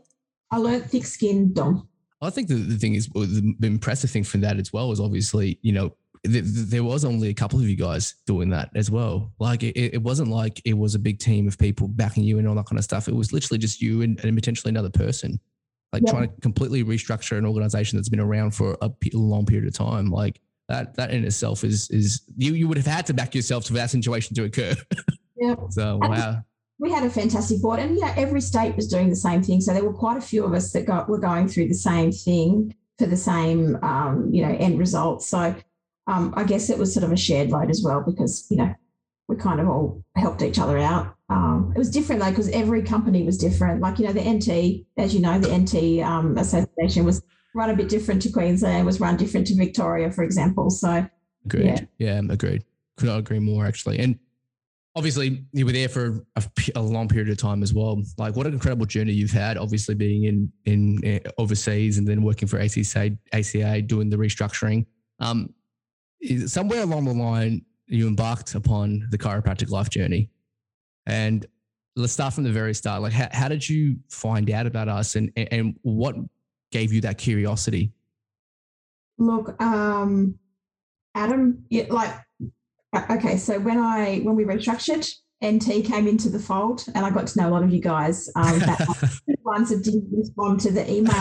[0.50, 1.88] I learned thick skin, Dom.
[2.22, 5.00] I think the, the thing is, the, the impressive thing from that as well is
[5.00, 8.70] obviously, you know, th- th- there was only a couple of you guys doing that
[8.74, 9.32] as well.
[9.38, 12.48] Like it, it wasn't like it was a big team of people backing you and
[12.48, 13.08] all that kind of stuff.
[13.08, 15.38] It was literally just you and, and potentially another person,
[15.92, 16.12] like Yeah.
[16.12, 20.10] trying to completely restructure an organization that's been around for a long period of time.
[20.10, 23.66] Like that, that in itself is is you you would have had to back yourself
[23.66, 24.74] for that situation to occur.
[25.36, 25.56] Yeah.
[25.70, 26.42] So wow,
[26.78, 29.60] We had a fantastic board, and you know, every state was doing the same thing.
[29.60, 32.12] So there were quite a few of us that got were going through the same
[32.12, 35.24] thing for the same, um, you know, end result.
[35.24, 35.54] So
[36.06, 38.74] um, I guess it was sort of a shared load as well because you know
[39.28, 41.14] we kind of all helped each other out.
[41.30, 43.80] Um, it was different though because every company was different.
[43.80, 47.22] Like you know, the NT, as you know, the NT um, association was
[47.54, 50.70] run a bit different to Queensland, was run different to Victoria, for example.
[50.70, 51.06] So
[51.44, 51.88] agreed.
[51.98, 52.64] Yeah, agreed.
[52.96, 53.98] Could not agree more actually.
[53.98, 54.18] And
[54.96, 56.24] obviously you were there for
[56.74, 58.02] a long period of time as well.
[58.18, 59.56] Like what an incredible journey you've had.
[59.56, 64.86] Obviously being in in uh, overseas and then working for ACA, ACA doing the restructuring.
[65.20, 65.54] Um,
[66.46, 70.30] somewhere along the line, you embarked upon the chiropractic life journey,
[71.06, 71.46] and
[71.96, 73.02] let's start from the very start.
[73.02, 76.16] Like how, how did you find out about us, and and- what
[76.72, 77.92] gave you that curiosity?
[79.18, 80.38] Look, um,
[81.14, 82.12] Adam, yeah, like,
[83.10, 85.08] okay, so when I when we restructured,
[85.44, 88.30] NT came into the fold, and I got to know a lot of you guys.
[88.36, 91.14] Um, that the ones that didn't respond to the email.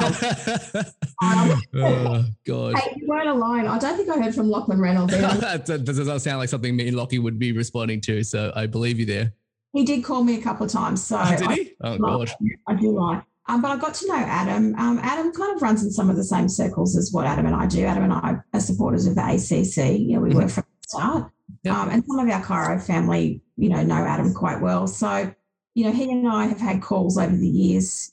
[1.21, 2.77] Um, oh, God.
[2.77, 3.67] hey, you weren't alone.
[3.67, 5.13] I don't think I heard from Lachlan Reynolds.
[5.17, 8.23] that does not sound like something me and Lockie would be responding to.
[8.23, 9.33] So I believe you there.
[9.73, 11.73] he did call me a couple of times, so Oh, did I, he?
[11.81, 12.31] Oh, God.
[12.67, 13.23] I do like.
[13.49, 14.73] Um, but I got to know Adam.
[14.77, 17.55] Um, Adam kind of runs in some of the same circles as what Adam and
[17.55, 17.85] I do.
[17.85, 19.99] Adam and I are supporters of the ACC.
[19.99, 21.31] You know, we work from the start.
[21.63, 21.75] Yep.
[21.75, 24.87] Um, and some of our chiro family, you know, know Adam quite well.
[24.87, 25.33] So,
[25.75, 28.11] you know, he and I have had calls over the years,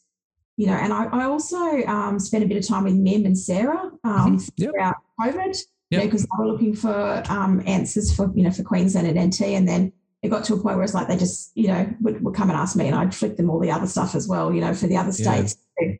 [0.56, 3.38] you know, and I, I also um, spent a bit of time with Mim and
[3.38, 4.50] Sarah um, Mhm.
[4.56, 4.70] Yep.
[4.70, 5.56] throughout COVID,
[5.90, 6.02] Yep.
[6.04, 9.40] because they were looking for um, answers for, you know, for Queensland and NT.
[9.42, 12.22] And then it got to a point where it's like they just, you know, would,
[12.22, 14.52] would come and ask me and I'd flip them all the other stuff as well,
[14.52, 15.56] you know, for the other states.
[15.80, 15.94] Yeah.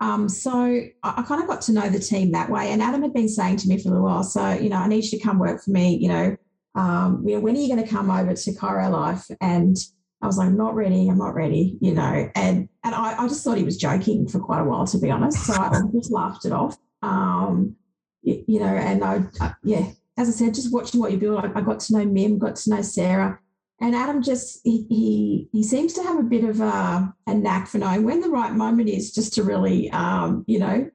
[0.00, 2.70] Um, so I, I, kind of got to know the team that way.
[2.70, 4.88] And Adam had been saying to me for a little while, so, you know, I
[4.88, 6.36] need you to come work for me, you know,
[6.76, 9.26] um, you know, when are you going to come over to Chiro Life?
[9.40, 9.76] And
[10.22, 11.08] I was like, I'm not ready.
[11.08, 12.30] I'm not ready, you know.
[12.34, 15.10] And and I, I just thought he was joking for quite a while, to be
[15.10, 15.44] honest.
[15.46, 16.76] So I just laughed it off.
[17.02, 17.76] Um,
[18.22, 21.44] you, you know, and I, I, yeah, as I said, just watching what you build,
[21.44, 23.38] I, I got to know Mim, got to know Sarah,
[23.80, 27.68] and Adam just he he, he seems to have a bit of a, a knack
[27.68, 30.90] for knowing when the right moment is, just to really, um, you know,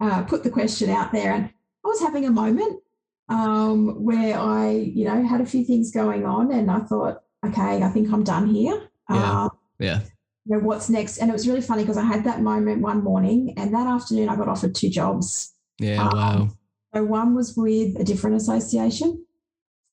[0.00, 1.32] uh, put the question out there.
[1.32, 2.82] And I was having a moment
[3.28, 7.82] um, where I, you know, had a few things going on, and I thought, okay,
[7.82, 8.88] I think I'm done here.
[9.10, 9.44] Yeah.
[9.44, 9.48] Uh,
[9.78, 10.00] yeah.
[10.44, 11.18] You know, what's next?
[11.18, 14.28] And it was really funny because I had that moment one morning, and that afternoon
[14.28, 15.54] I got offered two jobs.
[15.78, 16.02] Yeah.
[16.02, 16.48] Um, wow.
[16.94, 19.24] So one was with a different association.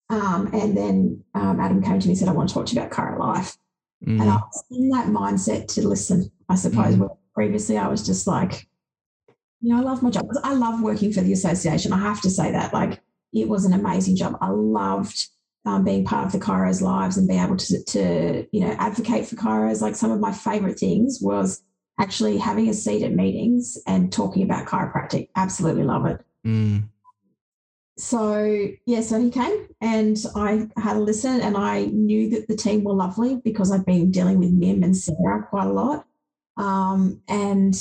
[0.10, 2.76] Um, and then um, Adam came to me and said, I want to talk to
[2.76, 3.58] you about Chiro Life.
[4.06, 4.22] Mm.
[4.22, 6.96] And I was in that mindset to listen, I suppose.
[6.96, 7.10] Mm.
[7.34, 8.68] Previously, I was just like,
[9.60, 10.28] you know, I love my job.
[10.44, 11.94] I love working for the association.
[11.94, 12.74] I have to say that.
[12.74, 13.02] Like,
[13.34, 14.38] it was an amazing job.
[14.42, 15.28] I loved
[15.66, 19.28] um, being part of the Chiros lives and being able to, to, you know, advocate
[19.28, 19.82] for Chiros.
[19.82, 21.64] Like, some of my favorite things was
[22.00, 25.30] actually having a seat at meetings and talking about chiropractic.
[25.36, 26.20] Absolutely love it.
[26.46, 26.90] Mm
[27.98, 32.56] so yeah, so he came and I had a listen, and I knew that the
[32.56, 36.06] team were lovely because I've been dealing with Mim and Sarah quite a lot.
[36.58, 37.76] Um, and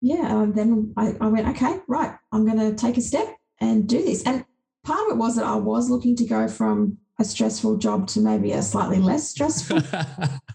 [0.00, 4.02] yeah, then I, I went, okay, right, I'm going to take a step and do
[4.02, 4.22] this.
[4.24, 4.44] And
[4.84, 8.20] part of it was that I was looking to go from a stressful job to
[8.20, 9.78] maybe a slightly less stressful.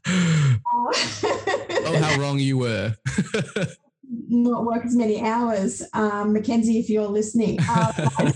[0.07, 2.95] oh, how wrong you were.
[4.09, 5.83] not work as many hours.
[5.93, 7.59] Um, Mackenzie, if you're listening.
[7.69, 8.33] Um,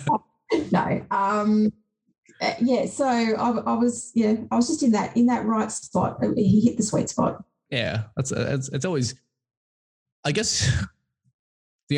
[0.71, 1.05] no.
[1.11, 1.73] Um,
[2.41, 2.85] uh, yeah.
[2.85, 6.17] So I, I, was, yeah, I was just in that in that right spot.
[6.35, 7.43] He hit the sweet spot.
[7.69, 9.15] Yeah, that's it's, it's always.
[10.23, 10.69] I guess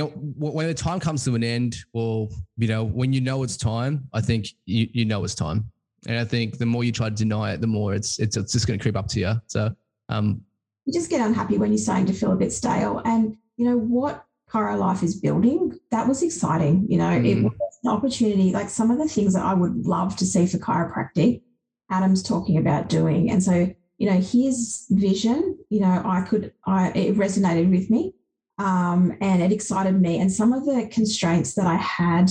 [0.02, 3.58] know when the time comes to an end, well, you know, when you know it's
[3.58, 5.66] time, I think you you know it's time,
[6.08, 8.54] and I think the more you try to deny it, the more it's it's it's
[8.54, 9.34] just going to creep up to you.
[9.48, 9.76] So,
[10.10, 10.42] um,
[10.86, 13.78] you just get unhappy when you're starting to feel a bit stale, and you know
[13.78, 16.86] what Chiro Life is building, that was exciting.
[16.88, 17.26] You know, mm.
[17.26, 20.46] it was an opportunity, like some of the things that I would love to see
[20.46, 21.42] for chiropractic,
[21.90, 23.32] Adam's talking about doing.
[23.32, 28.14] And so, you know, his vision, you know, I could, I, it resonated with me
[28.58, 30.20] um, and it excited me.
[30.20, 32.30] And some of the constraints that I had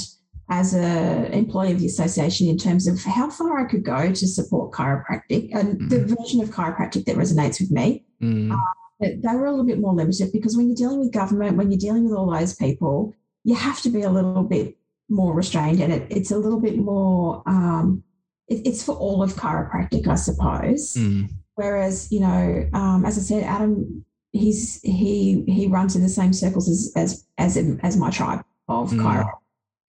[0.51, 4.27] as a employee of the association in terms of how far I could go to
[4.29, 5.89] support chiropractic and mm.
[5.89, 8.05] the version of chiropractic that resonates with me.
[8.23, 8.53] Mm.
[8.53, 8.57] Uh,
[9.01, 11.79] they were a little bit more limited because when you're dealing with government, when you're
[11.79, 13.15] dealing with all those people,
[13.45, 14.77] you have to be a little bit
[15.09, 18.03] more restrained and it, it's a little bit more, um,
[18.49, 20.95] it, it's for all of chiropractic, I suppose.
[20.95, 21.31] Mm.
[21.55, 26.33] Whereas, you know, um, as I said, Adam, he's he he runs in the same
[26.33, 29.01] circles as as as, as my tribe of mm.
[29.01, 29.31] chiro.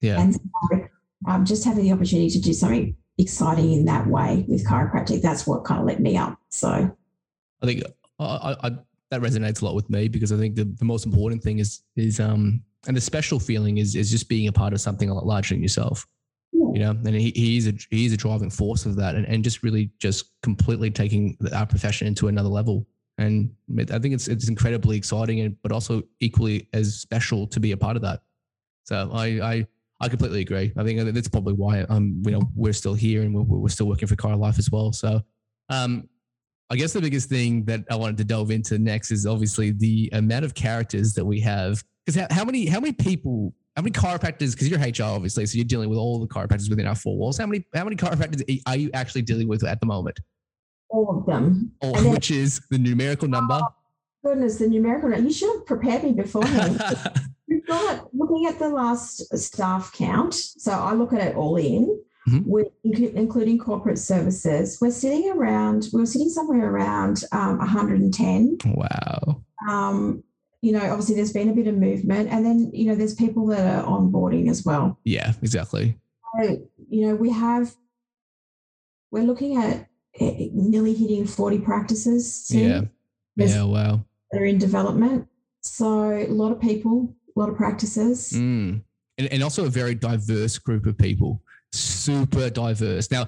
[0.02, 0.20] Yeah.
[0.20, 0.88] And so,
[1.28, 5.48] um, just having the opportunity to do something exciting in that way with chiropractic, that's
[5.48, 6.38] what kind of lit me up.
[6.50, 6.96] So
[7.62, 7.84] I think
[8.20, 8.70] I, I,
[9.12, 11.84] that resonates a lot with me because I think the, the most important thing is
[11.96, 15.14] is um and the special feeling is is just being a part of something a
[15.14, 16.06] lot larger than yourself.
[16.52, 19.62] You know, and he, he's a he's a driving force of that, and, and just
[19.62, 22.88] really just completely taking our profession into another level.
[23.18, 27.72] And I think it's it's incredibly exciting, and but also equally as special to be
[27.72, 28.22] a part of that.
[28.86, 29.68] So I I
[30.02, 30.74] I completely agree.
[30.76, 33.88] I think that's probably why um you know we're still here and we're, we're still
[33.88, 34.92] working for Chiro Life as well.
[34.92, 35.22] So
[35.70, 36.10] um
[36.70, 40.10] I guess the biggest thing that I wanted to delve into next is obviously the
[40.14, 41.84] amount of characters that we have.
[42.04, 44.54] Because how, how, many how many people, how many chiropractors?
[44.54, 47.38] Because you're HR obviously, so you're dealing with all the chiropractors within our four walls.
[47.38, 50.20] How many how many chiropractors are you actually dealing with at the moment?
[50.94, 51.72] All of them.
[51.82, 53.60] All, then, which is the numerical number.
[53.62, 53.74] Oh,
[54.24, 55.28] goodness, the numerical number.
[55.28, 56.82] You should have prepared me beforehand.
[57.48, 60.34] We've got looking at the last staff count.
[60.34, 62.50] So I look at it all in mm-hmm.
[62.50, 68.58] with, including corporate services, we're sitting around, we are sitting somewhere around um, 110.
[68.66, 69.44] Wow.
[69.70, 70.24] Um,
[70.62, 73.46] you know, obviously there's been a bit of movement, and then you know there's people
[73.48, 74.98] that are onboarding as well.
[75.04, 76.00] Yeah, exactly.
[76.42, 77.76] So, you know, we have
[79.12, 79.88] we're looking at
[80.20, 82.46] nearly hitting 40 practices.
[82.46, 82.70] Soon.
[82.70, 82.82] Yeah.
[83.36, 83.64] There's yeah.
[83.64, 84.06] Wow.
[84.32, 85.28] That are in development.
[85.62, 88.32] So a lot of people, a lot of practices.
[88.34, 88.84] Mm.
[89.18, 91.42] And, and also a very diverse group of people
[91.74, 93.12] super diverse.
[93.12, 93.28] Now,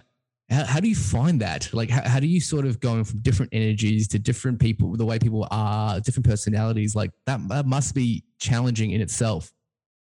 [0.49, 1.73] how, how do you find that?
[1.73, 5.05] Like, how, how do you sort of going from different energies to different people, the
[5.05, 6.95] way people are, different personalities?
[6.95, 9.51] Like, that, that must be challenging in itself.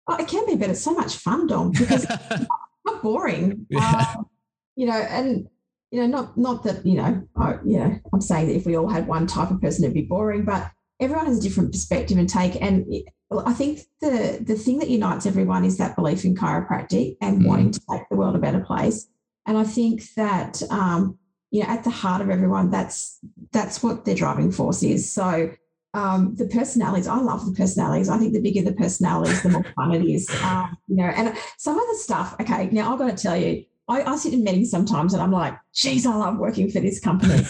[0.07, 2.07] Oh, it can be, but it's so much fun, Dom, because
[2.85, 3.65] not boring.
[3.69, 4.05] Yeah.
[4.17, 4.27] Um,
[4.75, 5.47] you know, and
[5.91, 8.77] you know, not not that you know, I, you know, I'm saying that if we
[8.77, 12.17] all had one type of person, it'd be boring, but everyone has a different perspective
[12.17, 12.61] and take.
[12.61, 12.85] And
[13.31, 17.45] I think the the thing that unites everyone is that belief in chiropractic and mm.
[17.45, 19.07] wanting to make the world a better place.
[19.45, 21.17] And I think that um,
[21.51, 23.19] you know, at the heart of everyone, that's
[23.51, 25.11] that's what their driving force is.
[25.11, 25.51] So
[25.95, 28.09] um, the personalities, I love the personalities.
[28.09, 30.29] I think the bigger the personalities, the more fun it is.
[30.43, 32.35] Um, you know, and some of the stuff.
[32.39, 35.31] Okay, now I've got to tell you, I, I, sit in meetings sometimes and I'm
[35.31, 37.33] like, geez, I love working for this company.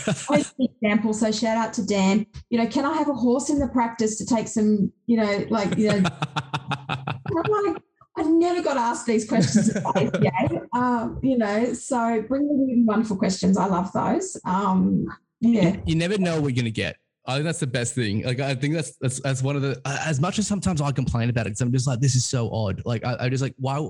[0.81, 2.25] example, so shout out to Dan.
[2.49, 5.45] You know, can I have a horse in the practice to take some, you know,
[5.49, 6.09] like, you know,
[6.89, 7.83] I'm like,
[8.17, 9.75] I never got asked these questions
[10.73, 13.57] um, you know, so bring me wonderful questions.
[13.57, 14.39] I love those.
[14.45, 15.07] Um,
[15.41, 15.75] yeah.
[15.75, 16.95] You, you never know what you're going to get.
[17.25, 18.23] I think that's the best thing.
[18.23, 21.29] Like, I think that's, that's, that's one of the, as much as sometimes I complain
[21.29, 22.81] about it, because I'm just like, this is so odd.
[22.85, 23.87] Like, I, I just like, why,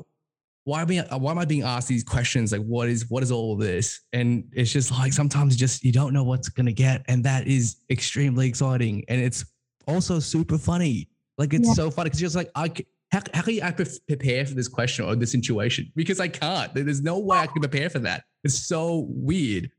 [0.70, 2.52] why am I why am I being asked these questions?
[2.52, 4.02] Like, what is what is all of this?
[4.14, 7.78] And it's just like sometimes just you don't know what's gonna get, and that is
[7.90, 9.44] extremely exciting, and it's
[9.88, 11.10] also super funny.
[11.38, 11.74] Like it's yeah.
[11.74, 12.72] so funny because you're just like I.
[13.12, 15.92] How, how can you prepare for this question or this situation?
[15.96, 16.72] Because I can't.
[16.76, 18.24] There's no way I can prepare for that.
[18.44, 19.72] It's so weird.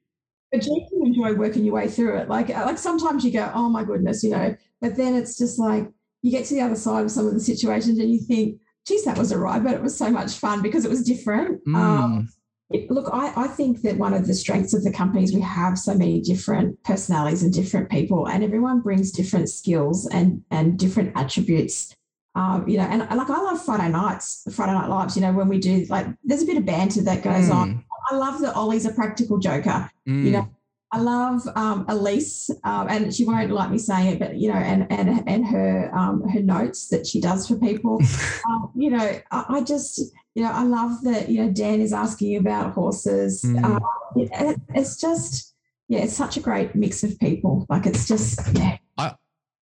[0.51, 2.28] But you can enjoy working your way through it.
[2.28, 5.61] Like, uh, like sometimes you go, oh my goodness, you know, but then it's just
[5.61, 5.88] like
[6.22, 9.04] you get to the other side of some of the situations and you think, geez,
[9.04, 11.64] that was a ride, but it was so much fun because it was different.
[11.66, 11.76] Mm.
[11.76, 12.28] Um,
[12.70, 15.40] it, look, I, I think that one of the strengths of the company is we
[15.40, 20.78] have so many different personalities and different people, and everyone brings different skills and and
[20.78, 21.94] different attributes.
[22.36, 25.16] Um, you know, and like I love Friday nights, Friday Night Lives.
[25.16, 27.54] You know, when we do like, there's a bit of banter that goes mm.
[27.54, 27.84] on.
[28.10, 29.90] I love that Ollie's a practical joker.
[30.08, 30.24] Mm.
[30.24, 30.48] You know,
[30.93, 34.59] I love um, Elise, um, and she won't like me saying it, but you know,
[34.59, 38.01] and and and her um, her notes that she does for people.
[38.49, 39.99] Um, you know, I, I, just
[40.34, 43.43] you know I love that you know Dan is asking about horses.
[43.43, 43.64] Mm.
[43.64, 43.80] Um,
[44.16, 45.55] it, it's just
[45.88, 47.66] yeah, it's such a great mix of people.
[47.68, 48.78] Like it's just yeah.
[48.97, 49.14] I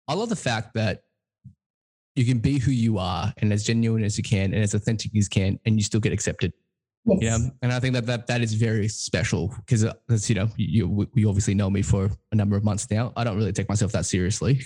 [0.07, 1.01] I love the fact that
[2.15, 5.11] you can be who you are and as genuine as you can and as authentic
[5.15, 6.53] as you can, and you still get accepted.
[7.07, 7.19] Yes.
[7.21, 11.07] Yeah, and I think that that, that is very special because, uh, you know, you,
[11.13, 13.13] you obviously know me for a number of months now.
[13.15, 14.59] I don't really take myself that seriously,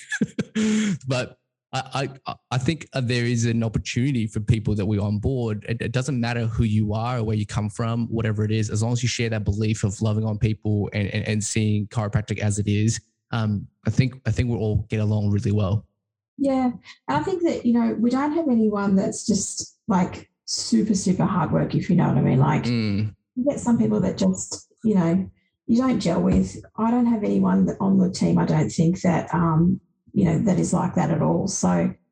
[1.08, 1.38] but
[1.74, 5.66] I, I, I think uh, there is an opportunity for people that we on board.
[5.70, 8.70] It, it, doesn't matter who you are or where you come from, whatever it is,
[8.70, 11.88] as long as you share that belief of loving on people and, and, and seeing
[11.88, 13.00] chiropractic as it is.
[13.32, 15.86] Um, I think I think we'll all get along really well.
[16.38, 16.72] Yeah,
[17.08, 21.26] and I think that you know we don't have anyone that's just like super, super
[21.26, 22.40] hard work, if you know what I mean.
[22.40, 23.14] Like mm.
[23.36, 25.30] you get some people that just, you know,
[25.68, 26.64] you don't gel with.
[26.78, 29.80] I don't have anyone on the team, I don't think that um,
[30.14, 31.48] you know, that is like that at all.
[31.48, 31.68] So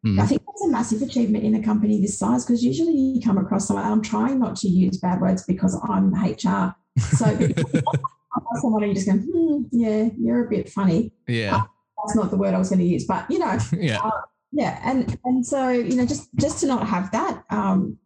[0.05, 0.19] mm.
[0.19, 3.37] I think that's a massive achievement in a company this size because usually you come
[3.37, 6.73] across someone, I'm trying not to use bad words because I'm HR.
[6.99, 7.25] So
[8.61, 11.11] someone you just go, hmm, yeah, you're a bit funny.
[11.27, 11.57] Yeah.
[11.57, 11.63] Uh,
[12.05, 13.99] that's not the word I was going to use, but you know, yeah.
[13.99, 14.21] Uh,
[14.51, 17.99] yeah, and and so you know, just just to not have that, um,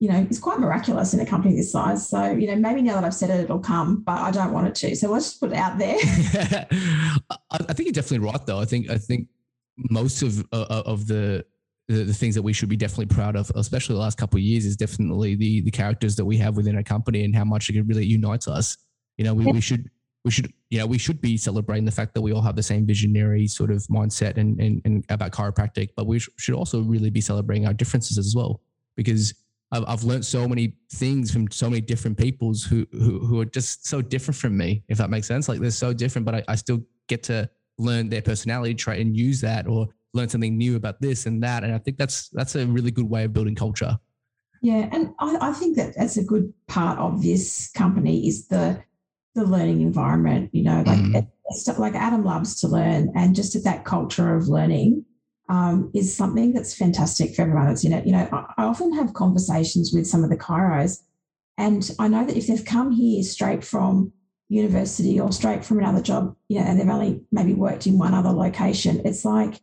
[0.00, 2.08] you know, is quite miraculous in a company this size.
[2.08, 4.66] So, you know, maybe now that I've said it, it'll come, but I don't want
[4.68, 4.96] it to.
[4.96, 5.96] So let's just put it out there.
[7.50, 8.60] I think you're definitely right, though.
[8.60, 9.28] I think I think
[9.76, 11.44] most of uh, uh, of the,
[11.88, 14.42] the, the things that we should be definitely proud of, especially the last couple of
[14.42, 17.70] years, is definitely the the characters that we have within a company and how much
[17.70, 18.76] it really unites us.
[19.16, 19.90] You know, we, we should
[20.24, 22.62] we should you know we should be celebrating the fact that we all have the
[22.62, 27.10] same visionary sort of mindset and and, and about chiropractic, but we should also really
[27.10, 28.60] be celebrating our differences as well
[28.96, 29.34] because
[29.74, 33.44] I've, I've learned so many things from so many different peoples who, who, who are
[33.44, 35.48] just so different from me, if that makes sense.
[35.48, 39.16] Like they're so different, but I, I still get to learn their personality, try and
[39.16, 41.64] use that or learn something new about this and that.
[41.64, 43.98] And I think that's, that's a really good way of building culture.
[44.62, 44.88] Yeah.
[44.92, 48.80] And I, I think that that's a good part of this company is the,
[49.34, 51.78] the learning environment, you know, like, mm.
[51.78, 55.04] like Adam loves to learn and just at that culture of learning
[55.48, 58.06] um, is something that's fantastic for everyone that's in it.
[58.06, 61.02] You know, I, often have conversations with some of the chiros,
[61.58, 64.12] and I know that if they've come here straight from
[64.48, 68.14] university or straight from another job, you know, and they've only maybe worked in one
[68.14, 69.60] other location, it's like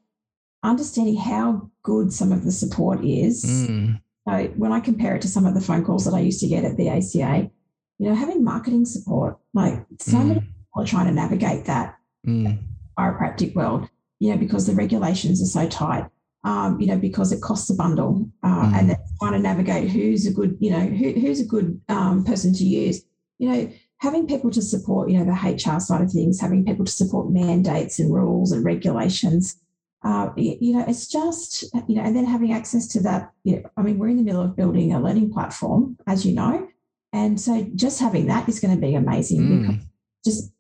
[0.63, 3.43] understanding how good some of the support is.
[3.43, 4.01] Mm.
[4.27, 6.47] So when I compare it to some of the phone calls that I used to
[6.47, 7.49] get at the ACA,
[7.97, 10.27] you know, having marketing support, like so mm.
[10.27, 12.59] many people are trying to navigate that mm.
[12.97, 13.89] chiropractic world
[14.22, 16.05] you know, because the regulations are so tight,
[16.43, 18.78] um, you know, because it costs a bundle, uh, mm.
[18.78, 22.24] and then trying to navigate who's a good, you know, who, who's a good um,
[22.24, 23.03] person to use,
[23.39, 26.86] you know, having people to support, you know, the HR side of things, having people
[26.86, 29.57] to support mandates and rules and regulations.
[30.03, 33.32] Uh, you know, it's just, you know, and then having access to that.
[33.43, 36.36] You know, I mean, we're in the middle of building a learning platform, as you
[36.36, 36.67] know.
[37.11, 39.41] And so just having that is going to be amazing.
[39.41, 39.82] Mm.
[40.24, 40.51] Just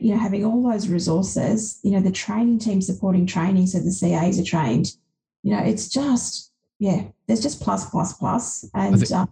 [0.00, 3.96] you know, having all those resources, you know, the training team supporting training so the
[3.98, 4.92] CAs are trained,
[5.42, 8.64] you know, it's just, yeah, there's just plus, plus, plus.
[8.74, 9.26] And I think, uh,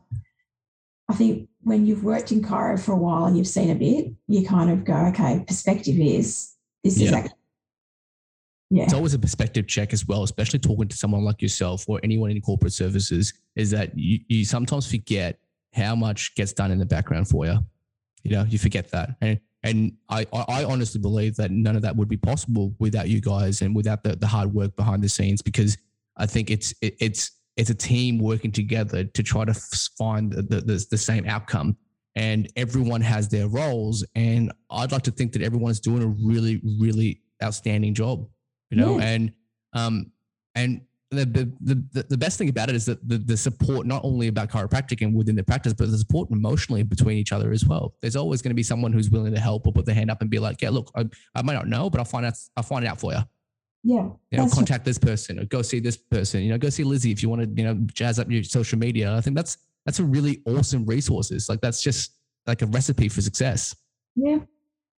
[1.09, 4.13] I think when you've worked in chiro for a while and you've seen a bit,
[4.27, 6.55] you kind of go, okay, perspective is
[6.85, 7.07] this yeah.
[7.07, 7.33] is actually
[8.71, 8.85] yeah.
[8.85, 12.31] It's always a perspective check as well, especially talking to someone like yourself or anyone
[12.31, 15.39] in corporate services, is that you, you sometimes forget
[15.73, 17.59] how much gets done in the background for you.
[18.25, 19.17] You know, you forget that.
[19.21, 23.21] And and I, I honestly believe that none of that would be possible without you
[23.21, 25.77] guys and without the, the hard work behind the scenes because
[26.17, 29.55] I think it's it, it's it's a team working together to try to
[29.99, 31.77] find the, the, the same outcome.
[32.15, 36.61] And everyone has their roles and I'd like to think that everyone's doing a really
[36.65, 38.27] really outstanding job
[38.71, 39.33] you know, and
[39.73, 40.13] um,
[40.55, 44.05] and the, the, the, the best thing about it is that the, the support not
[44.05, 47.65] only about chiropractic and within the practice, but the support emotionally between each other as
[47.65, 47.95] well.
[48.03, 50.21] There's always going to be someone who's willing to help or put their hand up
[50.21, 52.63] and be like, yeah, look, I, I might not know, but I'll find out, I'll
[52.63, 53.21] find it out for you.
[53.85, 54.11] Yeah.
[54.31, 57.11] You know, contact this person or go see this person, you know, go see Lizzie
[57.11, 59.15] if you want to, you know, jazz up your social media.
[59.15, 59.57] I think that's,
[59.87, 61.49] that's a really awesome resources.
[61.49, 62.13] Like that's just
[62.47, 63.75] like a recipe for success.
[64.15, 64.41] Yeah,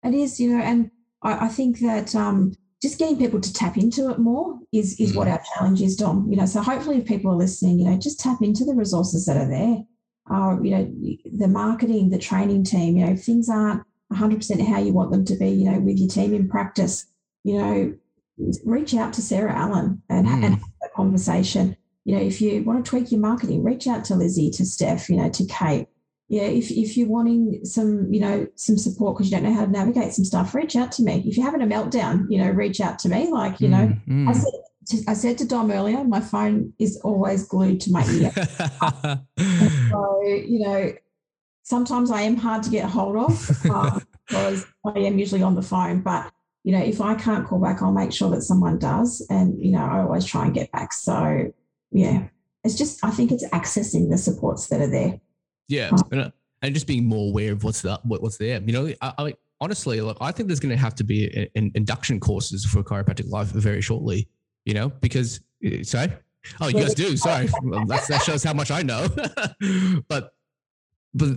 [0.02, 0.90] it is, you know, and
[1.22, 5.12] I, I think that, um, just getting people to tap into it more is is
[5.12, 5.16] mm.
[5.16, 6.26] what our challenge is, Dom.
[6.30, 9.26] You know, so hopefully, if people are listening, you know, just tap into the resources
[9.26, 9.82] that are there.
[10.30, 10.94] Uh, you know,
[11.36, 12.96] the marketing, the training team.
[12.96, 15.98] You know, if things aren't 100% how you want them to be, you know, with
[15.98, 17.06] your team in practice,
[17.44, 17.94] you know,
[18.64, 20.32] reach out to Sarah Allen and, mm.
[20.32, 21.76] and have a conversation.
[22.04, 25.10] You know, if you want to tweak your marketing, reach out to Lizzie, to Steph,
[25.10, 25.88] you know, to Kate,
[26.30, 29.64] yeah, if, if you're wanting some, you know, some support because you don't know how
[29.64, 31.24] to navigate some stuff, reach out to me.
[31.26, 33.32] If you're having a meltdown, you know, reach out to me.
[33.32, 34.28] Like, you know, mm, mm.
[34.28, 34.52] I, said
[34.90, 38.30] to, I said to Dom earlier, my phone is always glued to my ear.
[39.90, 40.92] so, you know,
[41.64, 45.62] sometimes I am hard to get hold of uh, because I am usually on the
[45.62, 46.00] phone.
[46.00, 46.30] But,
[46.62, 49.26] you know, if I can't call back, I'll make sure that someone does.
[49.30, 50.92] And, you know, I always try and get back.
[50.92, 51.52] So,
[51.90, 52.28] yeah,
[52.62, 55.20] it's just, I think it's accessing the supports that are there.
[55.70, 56.30] Yeah, and, uh,
[56.62, 58.60] and just being more aware of what's the, what, what's there.
[58.60, 61.70] You know, I, I honestly, like I think there's going to have to be an
[61.74, 64.28] induction courses for chiropractic life very shortly.
[64.64, 66.12] You know, because uh, sorry,
[66.60, 67.16] oh, you guys do.
[67.16, 69.08] Sorry, well, that shows how much I know.
[70.08, 70.32] but
[71.14, 71.30] but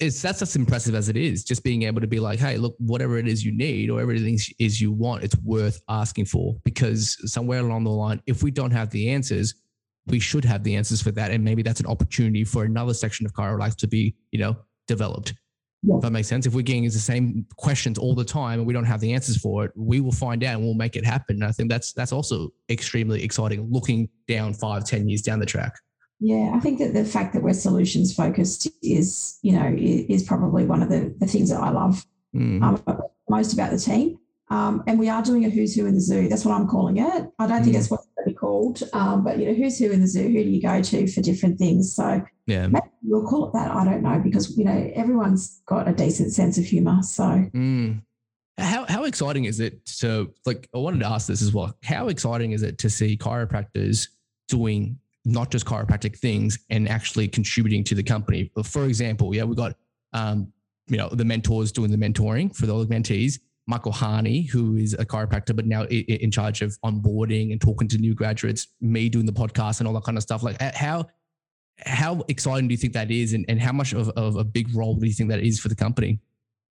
[0.00, 1.44] it's that's as impressive as it is.
[1.44, 4.38] Just being able to be like, hey, look, whatever it is you need or everything
[4.58, 8.70] is you want, it's worth asking for because somewhere along the line, if we don't
[8.70, 9.54] have the answers,
[10.06, 11.30] we should have the answers for that.
[11.30, 14.56] And maybe that's an opportunity for another section of Chiro life to be, you know,
[14.86, 15.34] developed.
[15.82, 15.96] Yeah.
[15.96, 16.46] If that makes sense.
[16.46, 19.36] If we're getting the same questions all the time and we don't have the answers
[19.36, 21.36] for it, we will find out and we'll make it happen.
[21.36, 25.46] And I think that's that's also extremely exciting looking down five, ten years down the
[25.46, 25.74] track.
[26.18, 30.64] Yeah, I think that the fact that we're solutions focused is, you know, is probably
[30.64, 32.62] one of the, the things that I love mm.
[32.62, 32.82] um,
[33.28, 34.18] most about the team.
[34.48, 36.28] Um, and we are doing a who's who in the zoo.
[36.28, 37.28] That's what I'm calling it.
[37.38, 37.78] I don't think mm.
[37.78, 38.05] that's what it's
[38.46, 40.22] called, um, but you know, who's who in the zoo?
[40.22, 41.94] Who do you go to for different things?
[41.94, 42.68] So yeah,
[43.02, 43.70] we'll call it that.
[43.70, 47.02] I don't know because you know everyone's got a decent sense of humor.
[47.02, 47.24] So.
[47.24, 48.02] Mm.
[48.58, 51.76] How, how exciting is it to like I wanted to ask this as well.
[51.84, 54.08] How exciting is it to see chiropractors
[54.48, 58.50] doing not just chiropractic things and actually contributing to the company?
[58.64, 59.76] For example, yeah, we got
[60.14, 60.50] um,
[60.88, 65.04] you know the mentors doing the mentoring for the mentees Michael Harney, who is a
[65.04, 69.32] chiropractor, but now in charge of onboarding and talking to new graduates, me doing the
[69.32, 70.42] podcast and all that kind of stuff.
[70.42, 71.06] Like how
[71.84, 74.74] how exciting do you think that is, and, and how much of, of a big
[74.74, 76.20] role do you think that is for the company?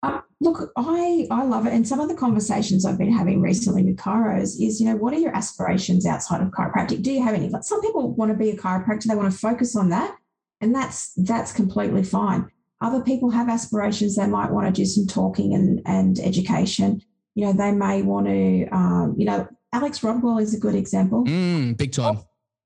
[0.03, 3.83] Uh, look, I I love it, and some of the conversations I've been having recently
[3.85, 7.03] with chiros is, you know, what are your aspirations outside of chiropractic?
[7.03, 7.49] Do you have any?
[7.49, 10.17] Like some people want to be a chiropractor, they want to focus on that,
[10.61, 12.51] and that's that's completely fine.
[12.81, 14.17] Other people have aspirations.
[14.17, 17.03] They might want to do some talking and, and education.
[17.35, 21.25] You know, they may want to, um, you know, Alex Rodwell is a good example.
[21.25, 22.21] Mm, big time.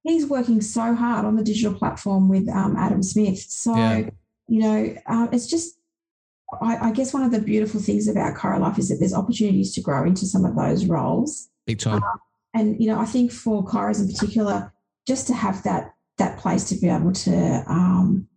[0.04, 3.40] He's working so hard on the digital platform with um, Adam Smith.
[3.40, 4.08] So, yeah.
[4.48, 5.78] you know, uh, it's just,
[6.60, 9.74] I, I, guess one of the beautiful things about Chiro Life is that there's opportunities
[9.74, 11.48] to grow into some of those roles.
[11.66, 12.02] Big time.
[12.02, 12.16] Uh,
[12.54, 14.72] and, you know, I think for chiros in particular,
[15.06, 18.28] just to have that that place to be able to um,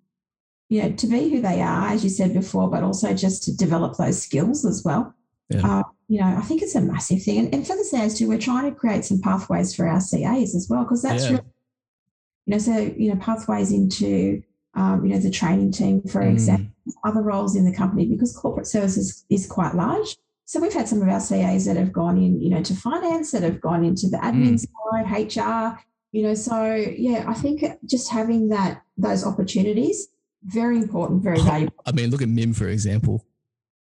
[0.70, 3.56] you know, to be who they are, as you said before, but also just to
[3.56, 5.14] develop those skills as well.
[5.50, 5.80] Yeah.
[5.80, 7.40] Uh, you know, I think it's a massive thing.
[7.40, 10.56] And, and, for the CAs too, we're trying to create some pathways for our CAs
[10.56, 11.30] as well, because that's, yeah.
[11.32, 11.44] really,
[12.46, 14.42] you know, so, you know, pathways into,
[14.74, 16.32] um, you know, the training team, for mm.
[16.32, 16.72] example,
[17.04, 20.18] other roles in the company, because corporate services is quite large.
[20.46, 23.32] So we've had some of our CAs that have gone in, you know, to finance,
[23.32, 25.36] that have gone into the admin mm.
[25.36, 25.80] side, HR,
[26.12, 30.08] you know, so yeah, I think just having that, those opportunities
[30.48, 31.76] very important, very valuable.
[31.86, 33.26] I mean, look at Mim for example.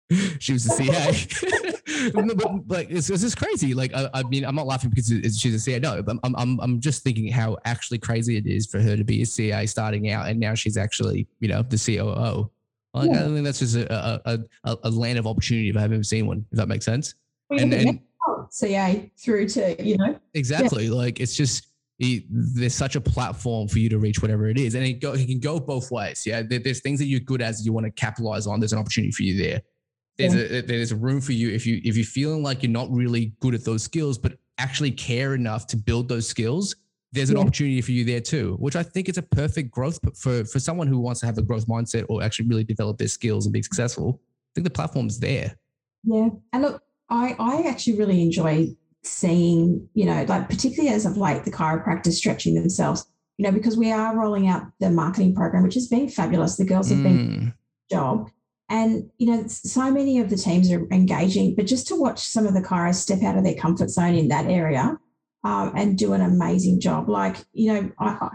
[0.39, 2.11] she was a CA.
[2.11, 3.73] but, like it's, it's just crazy.
[3.73, 5.07] Like I, I, mean, I'm not laughing because
[5.37, 5.79] she's a CA.
[5.79, 9.03] No, but I'm, I'm I'm just thinking how actually crazy it is for her to
[9.03, 12.49] be a CA starting out, and now she's actually you know the COO.
[12.95, 13.21] Like, yeah.
[13.21, 16.27] I think that's just a, a, a, a, land of opportunity if I've ever seen
[16.27, 16.45] one.
[16.51, 17.15] If that makes sense.
[17.49, 17.99] Well, and, and
[18.51, 20.93] CA through to you know exactly yeah.
[20.93, 21.67] like it's just
[21.99, 25.13] it, there's such a platform for you to reach whatever it is, and it, go,
[25.13, 26.23] it can go both ways.
[26.25, 28.59] Yeah, there, there's things that you're good as you want to capitalize on.
[28.59, 29.61] There's an opportunity for you there.
[30.17, 30.59] There's yeah.
[30.59, 33.33] a there's a room for you if you if you're feeling like you're not really
[33.39, 36.75] good at those skills, but actually care enough to build those skills.
[37.11, 37.43] There's an yeah.
[37.43, 40.87] opportunity for you there too, which I think is a perfect growth for for someone
[40.87, 43.61] who wants to have a growth mindset or actually really develop their skills and be
[43.61, 44.19] successful.
[44.21, 45.55] I think the platform's there.
[46.03, 51.17] Yeah, and look, I I actually really enjoy seeing, you know, like particularly as of
[51.17, 53.05] late, the chiropractors stretching themselves,
[53.37, 56.55] you know, because we are rolling out the marketing program, which has been fabulous.
[56.55, 57.03] The girls have mm.
[57.03, 57.53] been
[57.91, 58.29] job.
[58.69, 62.47] And, you know, so many of the teams are engaging, but just to watch some
[62.47, 64.97] of the chiros step out of their comfort zone in that area
[65.43, 67.09] um, and do an amazing job.
[67.09, 68.29] Like, you know, I,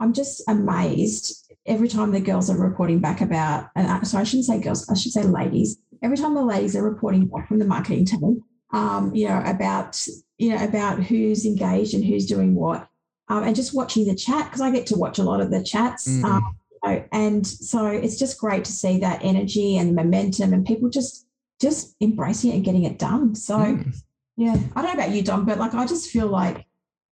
[0.00, 4.46] I'm just amazed every time the girls are reporting back about, and so I shouldn't
[4.46, 5.76] say girls, I should say ladies.
[6.02, 8.42] Every time the ladies are reporting back from the marketing team,
[8.72, 10.06] um, you know, about
[10.38, 12.88] you know about who's engaged and who's doing what,
[13.28, 15.62] um, and just watching the chat because I get to watch a lot of the
[15.62, 16.08] chats.
[16.08, 16.24] Mm.
[16.24, 20.66] Um, you know, and so it's just great to see that energy and momentum and
[20.66, 21.26] people just
[21.60, 23.34] just embracing it and getting it done.
[23.34, 23.94] So mm.
[24.36, 26.66] yeah, I don't know about you, Dom, but like I just feel like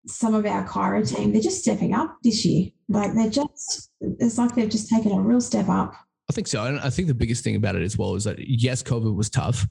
[0.06, 2.70] some of our chiro team, they're just stepping up this year.
[2.88, 5.94] Like they're just, it's like they've just taken a real step up.
[6.30, 6.64] I think so.
[6.64, 9.30] And I think the biggest thing about it as well is that yes, COVID was
[9.30, 9.66] tough.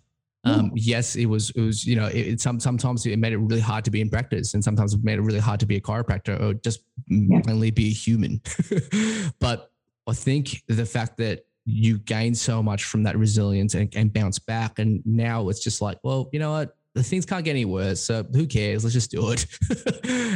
[0.48, 1.50] Um, yes, it was.
[1.52, 1.86] It was.
[1.86, 4.54] You know, it, it, some sometimes it made it really hard to be in practice,
[4.54, 7.42] and sometimes it made it really hard to be a chiropractor or just yeah.
[7.46, 8.42] mainly be a human.
[9.40, 9.72] but
[10.08, 14.40] I think the fact that you gain so much from that resilience and, and bounce
[14.40, 16.76] back, and now it's just like, well, you know what?
[16.94, 18.02] The things can't get any worse.
[18.02, 18.84] So who cares?
[18.84, 19.46] Let's just do it.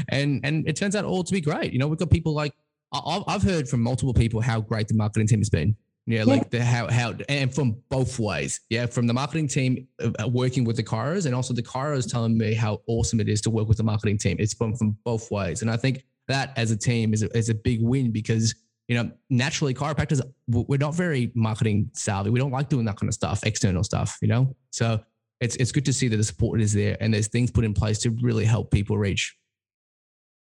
[0.10, 1.74] and and it turns out all to be great.
[1.74, 2.54] You know, we've got people like
[2.94, 5.76] I've heard from multiple people how great the marketing team has been.
[6.08, 8.62] Yeah, like the how how and from both ways.
[8.70, 12.36] Yeah, from the marketing team uh, working with the chiros and also the chiros telling
[12.38, 14.38] me how awesome it is to work with the marketing team.
[14.40, 17.50] It's from from both ways, and I think that as a team is a, is
[17.50, 18.56] a big win because
[18.88, 22.32] you know naturally chiropractors we're not very marketing savvy.
[22.32, 24.18] We don't like doing that kind of stuff, external stuff.
[24.24, 25.00] You know, so
[25.40, 27.76] it's it's good to see that the support is there and there's things put in
[27.76, 29.38] place to really help people reach.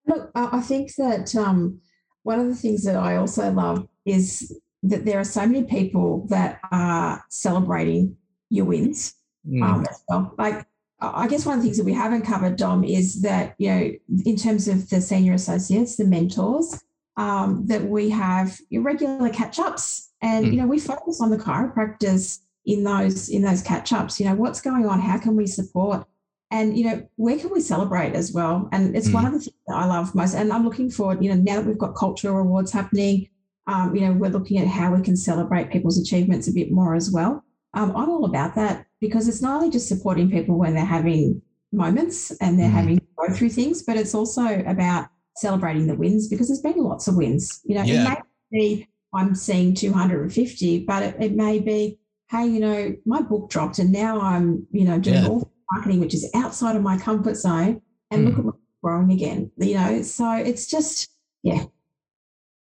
[0.07, 1.81] Look, I think that um,
[2.23, 4.55] one of the things that I also love is
[4.91, 8.17] that there are so many people that are celebrating
[8.51, 9.15] your wins
[9.49, 9.63] mm.
[9.63, 10.35] um, as well.
[10.39, 10.67] Like,
[11.01, 13.93] I guess one of the things that we haven't covered, Dom, is that, you know,
[14.25, 16.83] in terms of the senior associates, the mentors,
[17.19, 20.11] um, that we have irregular catch ups.
[20.23, 20.53] And, mm.
[20.53, 24.19] you know, we focus on the chiropractors in those in those catch ups.
[24.19, 25.01] You know, what's going on?
[25.01, 26.07] How can we support?
[26.51, 28.69] And, you know, where can we celebrate as well?
[28.73, 29.15] And it's mm.
[29.15, 30.35] one of the things that I love most.
[30.35, 33.29] And I'm looking forward, you know, now that we've got cultural awards happening,
[33.67, 36.95] um, you know, we're looking at how we can celebrate people's achievements a bit more
[36.95, 37.45] as well.
[37.75, 41.43] Um, I'm all about that because it's not only just supporting people when they're having
[41.73, 42.73] moments and they're mm.
[42.73, 46.83] having to go through things, but it's also about celebrating the wins because there's been
[46.83, 47.61] lots of wins.
[47.65, 48.13] You know, yeah.
[48.13, 48.19] it
[48.51, 51.99] may be I'm seeing 250, but it, it, may be,
[52.31, 55.29] hey, you know, my book dropped and now I'm, you know, doing yeah.
[55.29, 58.29] all marketing which is outside of my comfort zone, and mm.
[58.29, 59.51] look at what's growing again.
[59.57, 61.11] You know, so it's just,
[61.43, 61.65] yeah,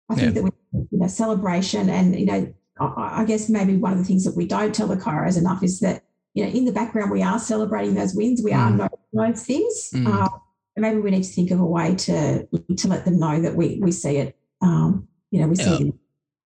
[0.09, 0.41] I think yeah.
[0.41, 4.05] that we, you know, celebration and, you know, I, I guess maybe one of the
[4.05, 6.03] things that we don't tell the chiros enough is that,
[6.33, 8.41] you know, in the background, we are celebrating those wins.
[8.43, 8.57] We mm.
[8.57, 9.89] are knowing those things.
[9.93, 10.07] Mm.
[10.07, 10.29] Um,
[10.75, 12.47] and maybe we need to think of a way to,
[12.77, 14.37] to let them know that we, we see it.
[14.61, 15.93] Um, you know, we see it.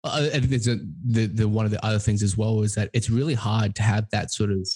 [0.03, 2.89] I think there's a, the, the, one of the other things as well is that
[2.93, 4.67] it's really hard to have that sort of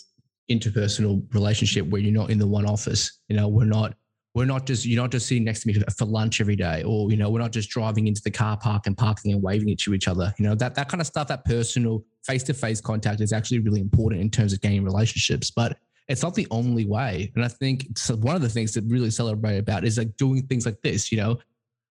[0.52, 3.20] interpersonal relationship where you're not in the one office.
[3.28, 3.96] You know, we're not
[4.36, 7.10] we're not just you're not just sitting next to me for lunch every day or
[7.10, 9.94] you know we're not just driving into the car park and parking and waving to
[9.94, 10.34] each other.
[10.38, 14.22] You know that that kind of stuff that personal face-to-face contact is actually really important
[14.22, 15.78] in terms of gaining relationships but
[16.08, 17.32] it's not the only way.
[17.36, 20.66] And i think one of the things that really celebrate about is like doing things
[20.66, 21.40] like this you know?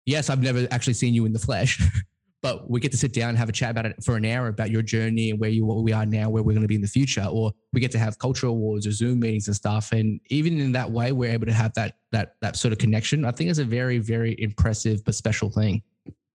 [0.06, 1.80] Yes i've never actually seen you in the flesh
[2.42, 4.48] but we get to sit down and have a chat about it for an hour
[4.48, 6.76] about your journey and where you what we are now, where we're going to be
[6.76, 9.92] in the future, or we get to have cultural awards or Zoom meetings and stuff.
[9.92, 13.26] And even in that way, we're able to have that that that sort of connection.
[13.26, 15.82] I think it's a very very impressive but special thing.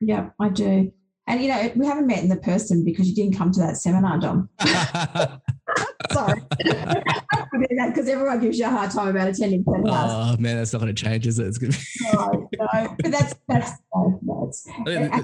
[0.01, 0.93] Yeah, I do.
[1.27, 3.79] And you know, we haven't met in the person because you didn't come to that
[3.79, 4.49] seminar, Dom.
[6.13, 6.43] Sorry.
[7.87, 10.11] Because everyone gives you a hard time about attending seminars.
[10.13, 11.47] Oh man, that's not going to change, is it?
[11.47, 11.85] It's going to be.
[12.13, 14.65] no, no, but that's that's no, that's,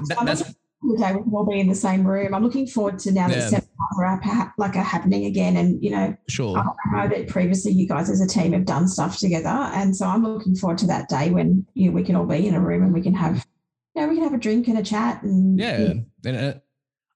[0.08, 2.34] that, that's day we'll all be in the same room.
[2.34, 3.48] I'm looking forward to now that Yeah.
[3.48, 3.68] seminars
[3.98, 6.58] are like are happening again, and you know, Sure.
[6.58, 10.06] I know that previously you guys as a team have done stuff together, and so
[10.06, 12.60] I'm looking forward to that day when you know, we can all be in a
[12.60, 13.46] room and we can have,
[13.94, 16.54] you know, we can have a drink and a chat and Yeah, and uh,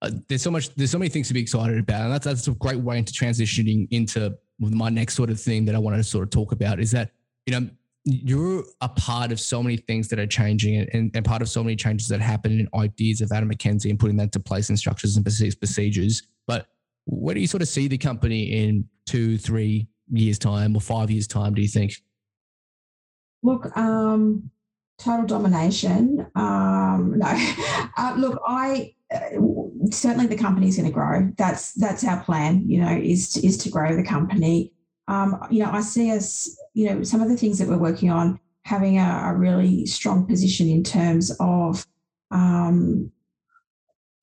[0.02, 2.46] uh, there's so much, there's so many things to be excited about, and that's that's
[2.48, 6.04] a great way into transitioning into my next sort of thing that I wanted to
[6.04, 7.10] sort of talk about is that
[7.46, 7.68] you know
[8.04, 11.64] you're a part of so many things that are changing and, and, part of so
[11.64, 14.76] many changes that happen in ideas of Adam McKenzie and putting that into place in
[14.76, 16.22] structures and procedures.
[16.46, 16.66] But
[17.06, 21.10] where do you sort of see the company in two, three years time or five
[21.10, 21.54] years time?
[21.54, 21.94] Do you think?
[23.42, 24.50] Look, um,
[24.98, 26.26] total domination.
[26.34, 27.54] Um, no,
[27.96, 29.40] uh, look, I uh,
[29.90, 31.30] certainly the company is going to grow.
[31.38, 32.68] That's that's our plan.
[32.68, 34.72] You know, is to, is to grow the company.
[35.08, 36.58] Um, you know, I see us.
[36.74, 40.26] You know, some of the things that we're working on having a, a really strong
[40.26, 41.86] position in terms of
[42.30, 43.12] um,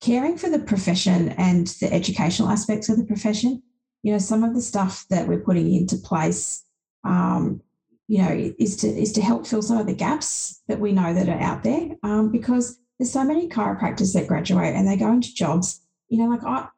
[0.00, 3.62] caring for the profession and the educational aspects of the profession.
[4.02, 6.64] You know, some of the stuff that we're putting into place.
[7.04, 7.62] Um,
[8.08, 11.14] you know, is to is to help fill some of the gaps that we know
[11.14, 11.96] that are out there.
[12.02, 15.80] Um, because there's so many chiropractors that graduate and they go into jobs.
[16.08, 16.68] You know, like I,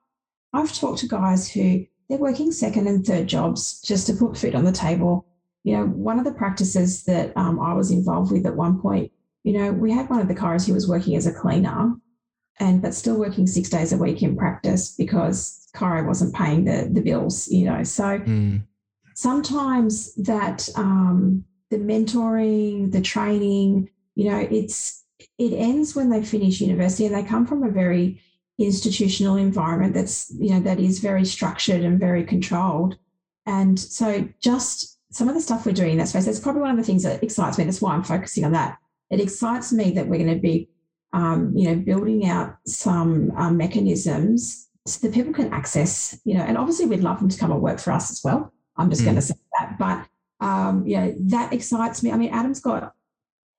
[0.53, 4.55] I've talked to guys who they're working second and third jobs just to put food
[4.55, 5.27] on the table.
[5.63, 9.11] You know, one of the practices that um, I was involved with at one point,
[9.45, 11.95] you know, we had one of the chiros who was working as a cleaner,
[12.61, 16.89] and but still working six days a week in practice because chiro wasn't paying the
[16.93, 17.49] the bills.
[17.49, 18.67] You know, so Mm,
[19.15, 25.05] sometimes that um, the mentoring, the training, you know, it's
[25.39, 28.21] it ends when they finish university and they come from a very
[28.59, 32.97] institutional environment that's you know that is very structured and very controlled.
[33.47, 36.71] And so just some of the stuff we're doing in that space, that's probably one
[36.71, 37.65] of the things that excites me.
[37.65, 38.79] That's why I'm focusing on that.
[39.11, 40.69] It excites me that we're going to be,
[41.13, 46.43] um, you know, building out some um, mechanisms so that people can access, you know,
[46.43, 48.53] and obviously we'd love them to come and work for us as well.
[48.77, 49.05] I'm just Mm.
[49.07, 49.79] going to say that.
[49.79, 50.07] But
[50.45, 52.11] um, you know, that excites me.
[52.13, 52.93] I mean, Adam's got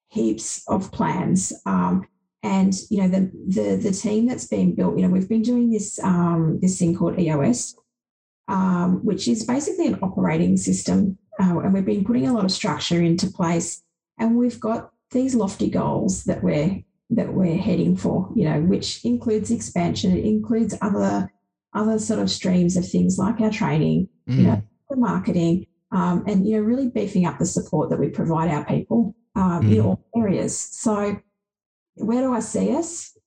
[0.10, 1.54] heaps of plans.
[1.66, 2.08] Um,
[2.46, 5.72] and you know, the the the team that's been built, you know, we've been doing
[5.72, 7.76] this um, this thing called EOS,
[8.48, 11.18] um, which is basically an operating system.
[11.41, 13.82] Uh, and we've been putting a lot of structure into place.
[14.20, 19.04] And we've got these lofty goals that we're that we're heading for, you know, which
[19.04, 21.32] includes expansion, it includes other
[21.74, 26.24] other sort of streams of things like our training, mm, you know, the marketing, um,
[26.28, 29.78] and you know, really beefing up the support that we provide our people um, in
[29.82, 29.86] Mhm.
[29.86, 30.58] all areas.
[30.58, 31.18] So,
[31.96, 33.18] where do I see us?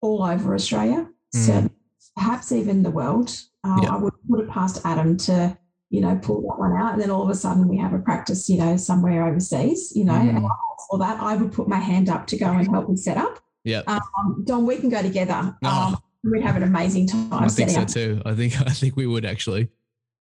[0.00, 1.46] All over Australia, Mm.
[1.46, 1.70] so
[2.16, 3.34] perhaps even the world.
[3.64, 3.94] Um, Yeah.
[3.94, 5.56] I would put it past Adam to,
[5.90, 7.98] you know, pull that one out, and then all of a sudden we have a
[7.98, 9.92] practice, you know, somewhere overseas.
[9.96, 10.48] You know, Mm.
[10.98, 13.40] that, I would put my hand up to go and help with set up.
[13.64, 15.56] yeah, Um, Dom, we can go together.
[15.64, 15.68] Oh.
[15.68, 15.96] Um,
[16.30, 17.88] we'd have an amazing time I think so up.
[17.88, 18.20] too.
[18.26, 19.68] I think I think we would actually.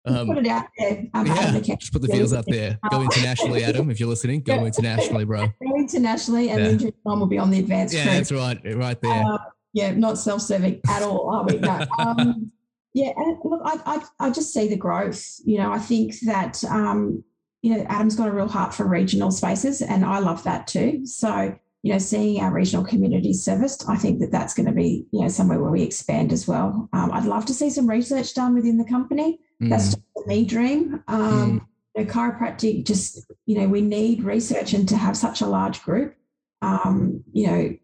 [0.06, 1.06] Um, put it out there.
[1.14, 2.78] Um, yeah, just put the feels out there.
[2.92, 3.04] Go Oh.
[3.04, 3.90] internationally, Adam.
[3.90, 5.48] If you're listening, go internationally, bro.
[5.48, 6.68] Go internationally, and Yeah.
[6.70, 9.24] then John will be on the advanced Yeah, that's right, right there.
[9.26, 9.38] Uh,
[9.74, 11.58] yeah, not self-serving at all, are we?
[11.58, 11.86] No.
[12.00, 12.52] Um,
[12.94, 13.80] yeah, and look, I,
[14.20, 15.26] I, I just see the growth.
[15.46, 17.24] You know, I think that um,
[17.64, 21.06] you know Adam's got a real heart for regional spaces, and I love that too.
[21.06, 25.08] So you know, seeing our regional communities serviced, I think that that's going to be
[25.12, 26.88] you know somewhere where we expand as well.
[26.94, 29.40] Um, I'd love to see some research done within the company.
[29.60, 31.04] That's Mm, just a me dream.
[31.08, 35.46] Um, you know, chiropractic just you know we need research and to have such a
[35.46, 36.16] large group
[36.64, 37.78] um, you know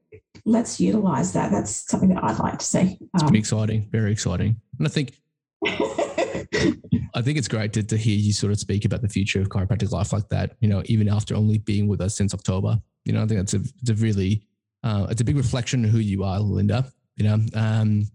[0.45, 4.55] let's utilize that that's something that i'd like to see it's um, exciting, very exciting.
[4.77, 5.13] And I think
[5.65, 9.49] I think it's great to, to hear you sort of speak about the future of
[9.49, 10.55] chiropractic life like that.
[10.61, 12.79] You know, even after only being with us since October.
[13.05, 14.43] You know, I think that's a it's a really
[14.83, 16.85] uh, it's a big reflection of who you are, Linda.
[17.15, 18.07] You know, um,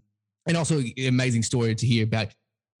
[0.47, 2.27] and also amazing story to hear about.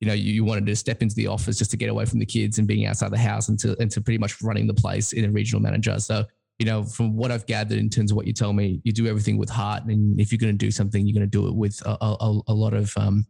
[0.01, 2.19] You know, you, you wanted to step into the office just to get away from
[2.19, 4.73] the kids and being outside the house and to and to pretty much running the
[4.73, 5.99] place in a regional manager.
[5.99, 6.25] So
[6.59, 9.07] you know, from what I've gathered in terms of what you tell me, you do
[9.07, 11.55] everything with heart, and if you're going to do something, you're going to do it
[11.55, 13.25] with a, a, a lot of um,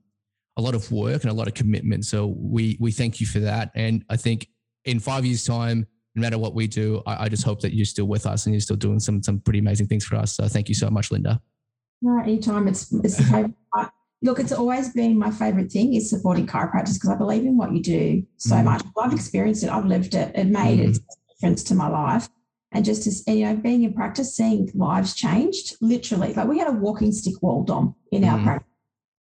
[0.58, 2.06] a lot of work and a lot of commitment.
[2.06, 3.72] So we we thank you for that.
[3.76, 4.48] And I think
[4.86, 7.86] in five years' time, no matter what we do, I, I just hope that you're
[7.86, 10.36] still with us and you're still doing some some pretty amazing things for us.
[10.36, 11.42] So thank you so much, Linda.
[12.02, 13.20] no anytime it's it's
[14.22, 17.72] look it's always been my favorite thing is supporting chiropractors because i believe in what
[17.74, 18.64] you do so Mm.
[18.66, 20.98] much i've experienced it i've lived it it made Mm.
[20.98, 22.30] a difference to my life
[22.72, 26.68] and just as you know being in practice seeing lives changed literally like we had
[26.68, 28.44] a walking stick wall dom in our Mm.
[28.44, 28.70] practice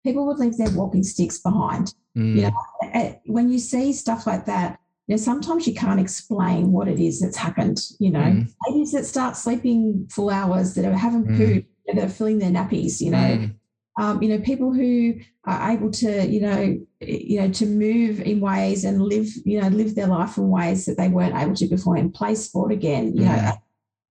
[0.03, 2.51] people would leave their walking sticks behind Mm, You know,
[2.93, 4.77] uh, when you see stuff like that,
[5.07, 7.79] you know, sometimes you can't explain what it is that's happened.
[7.99, 8.49] You know, Mm.
[8.67, 11.37] babies that start sleeping full hours that are having Mm.
[11.37, 13.31] poo, you that are filling their nappies, you know.
[13.37, 13.53] Mm.
[13.99, 15.15] Um, you know, people who
[15.45, 19.67] are able to, you know, you know, to move in ways and live, you know,
[19.67, 23.15] live their life in ways that they weren't able to before and play sport again.
[23.15, 23.51] You know,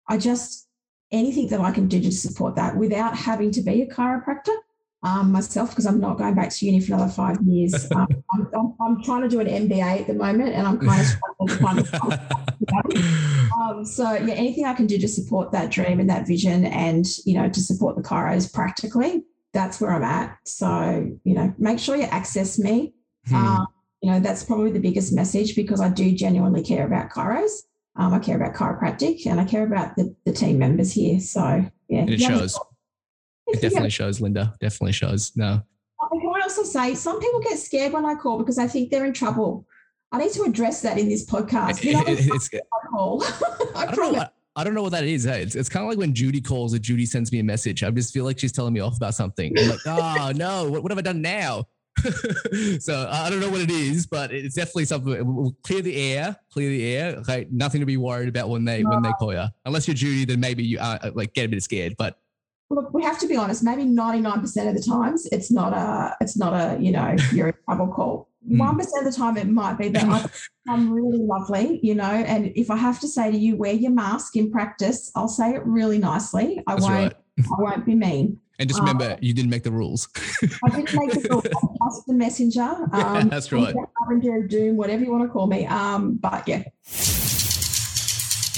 [0.08, 0.68] I just
[1.12, 4.56] anything that I can do to support that without having to be a chiropractor
[5.02, 7.88] um, myself because I'm not going back to uni for another five years.
[8.00, 11.00] Um, I'm, I'm, I'm, trying to do an MBA at the moment, and I'm kind
[11.00, 13.50] of struggling to find.
[13.60, 17.04] um, so yeah, anything I can do to support that dream and that vision, and
[17.24, 20.38] you know, to support the chiros practically, that's where I'm at.
[20.44, 22.94] So you know, make sure you access me.
[23.26, 23.34] Hmm.
[23.34, 23.66] Um,
[24.02, 27.50] you know, that's probably the biggest message because I do genuinely care about chiros.
[27.96, 31.20] Um, I care about chiropractic, and I care about the, the team members here.
[31.20, 32.58] So yeah, and it shows.
[33.48, 33.88] It definitely yeah.
[33.88, 34.54] shows, Linda.
[34.60, 35.32] Definitely shows.
[35.36, 35.62] No.
[36.00, 38.90] I Can I also say some people get scared when I call because I think
[38.90, 39.66] they're in trouble.
[40.12, 41.84] I need to address that in this podcast.
[41.84, 43.22] You know, it's, I call.
[43.74, 44.26] I, I, don't know
[44.56, 45.26] I don't know what that is.
[45.26, 47.84] It's, it's kind of like when Judy calls or Judy sends me a message.
[47.84, 49.56] I just feel like she's telling me off about something.
[49.58, 51.66] I'm like, oh no, what, what have I done now?
[52.80, 55.34] so I don't know what it is, but it's definitely something.
[55.34, 57.16] We'll clear the air, clear the air.
[57.16, 58.90] Okay, nothing to be worried about when they no.
[58.90, 59.44] when they call you.
[59.64, 61.96] Unless you're Judy, then maybe you are like get a bit scared.
[61.98, 62.18] But
[62.70, 63.62] look, we have to be honest.
[63.62, 67.14] Maybe ninety nine percent of the times, it's not a it's not a you know
[67.32, 68.29] you're a trouble call.
[68.46, 68.58] Hmm.
[68.58, 68.98] One mm.
[68.98, 70.30] of the time, it might be, but
[70.68, 72.04] I'm really lovely, you know.
[72.04, 75.54] And if I have to say to you, wear your mask in practice, I'll say
[75.54, 76.62] it really nicely.
[76.66, 77.14] I That's won't.
[77.14, 77.14] Right.
[77.38, 78.38] I won't be mean.
[78.60, 80.06] And just remember, um, you didn't make the rules.
[80.62, 81.46] I didn't make the rules.
[81.46, 82.60] I just the messenger.
[82.60, 83.74] Um, yeah, that's right.
[83.96, 85.64] Harbinger of Doom, whatever you want to call me.
[85.64, 86.64] Um, but yeah.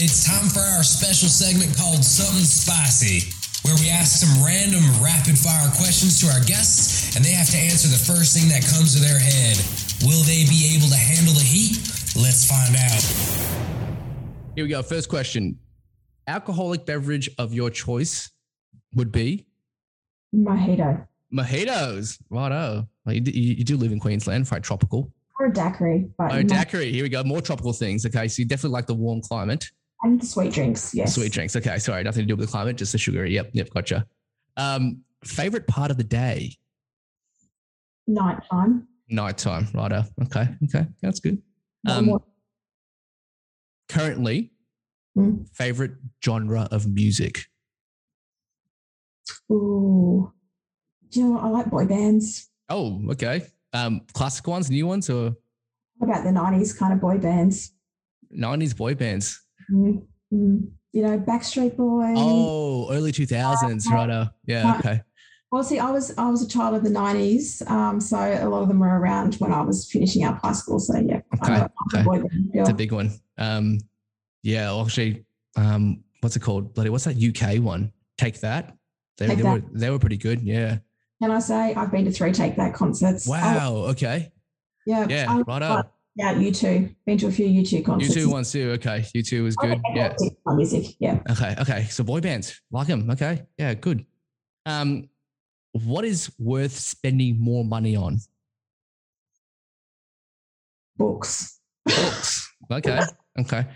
[0.02, 3.30] It's time for our special segment called Something Spicy,
[3.62, 7.58] where we ask some random rapid fire questions to our guests, and they have to
[7.58, 9.56] answer the first thing that comes to their head.
[10.02, 11.76] Will they be able to handle the heat?
[12.16, 13.02] Let's find out.
[14.54, 14.82] Here we go.
[14.82, 15.58] First question
[16.26, 18.30] Alcoholic beverage of your choice
[18.94, 19.46] would be?
[20.34, 21.06] Mojito.
[21.32, 22.18] Mojitos.
[22.30, 22.88] Righto.
[23.04, 25.12] Well, you, you, you do live in Queensland, quite tropical.
[25.40, 26.08] Or a daiquiri.
[26.16, 26.92] But oh, daiquiri.
[26.92, 27.24] Here we go.
[27.24, 28.06] More tropical things.
[28.06, 28.28] Okay.
[28.28, 29.70] So you definitely like the warm climate.
[30.02, 30.94] And the sweet drinks.
[30.94, 31.14] Yes.
[31.14, 31.56] Sweet drinks.
[31.56, 31.78] Okay.
[31.78, 32.02] Sorry.
[32.02, 33.34] Nothing to do with the climate, just the sugary.
[33.34, 33.50] Yep.
[33.52, 33.70] Yep.
[33.70, 34.06] Gotcha.
[34.56, 36.56] Um, favorite part of the day?
[38.06, 38.88] Nighttime.
[39.08, 39.68] Nighttime.
[39.74, 40.04] Righto.
[40.22, 40.48] Okay.
[40.64, 40.86] Okay.
[41.02, 41.42] That's good.
[41.88, 42.18] Um,
[43.88, 44.52] currently,
[45.16, 45.48] mm.
[45.54, 45.92] favorite
[46.24, 47.46] genre of music?
[49.50, 50.32] Ooh.
[51.10, 51.44] Do you know what?
[51.44, 52.48] I like boy bands.
[52.68, 53.42] Oh, okay.
[53.72, 55.34] Um, classic ones, new ones, or
[55.98, 57.72] what about the '90s kind of boy bands?
[58.34, 59.42] '90s boy bands.
[59.70, 60.58] Mm-hmm.
[60.92, 62.16] You know, Backstreet Boys.
[62.18, 64.28] Oh, early 2000s, uh, right?
[64.46, 65.00] Yeah, okay.
[65.52, 68.62] Well, see, I was I was a child of the '90s, um, so a lot
[68.62, 70.80] of them were around when I was finishing up high school.
[70.80, 72.26] So yeah, okay, okay.
[72.54, 73.12] it's a big one.
[73.36, 73.78] Um,
[74.42, 75.26] yeah, actually,
[75.56, 76.72] um, what's it called?
[76.72, 77.92] Bloody, what's that UK one?
[78.16, 78.74] Take that.
[79.18, 79.44] They, they that.
[79.44, 80.40] were they were pretty good.
[80.40, 80.78] Yeah.
[81.20, 83.28] Can I say I've been to three Take That concerts?
[83.28, 83.84] Wow.
[83.90, 84.32] okay.
[84.86, 85.06] Yeah.
[85.06, 85.42] Yeah.
[85.46, 85.94] Right up.
[86.16, 86.96] Yeah, U2.
[87.04, 88.16] Been to a few U2 concerts.
[88.16, 88.70] U2 ones too.
[88.72, 89.04] Okay.
[89.14, 89.80] U2 was good.
[89.94, 90.14] yeah.
[90.46, 90.96] Music.
[90.98, 91.20] Yeah.
[91.30, 91.54] Okay.
[91.60, 91.84] Okay.
[91.90, 93.10] So boy bands, like them.
[93.10, 93.42] Okay.
[93.58, 93.74] Yeah.
[93.74, 94.06] Good.
[94.66, 95.08] Um,
[95.72, 98.18] what is worth spending more money on?
[100.96, 101.60] Books.
[101.84, 102.48] Books.
[102.70, 103.02] Okay.
[103.38, 103.66] okay.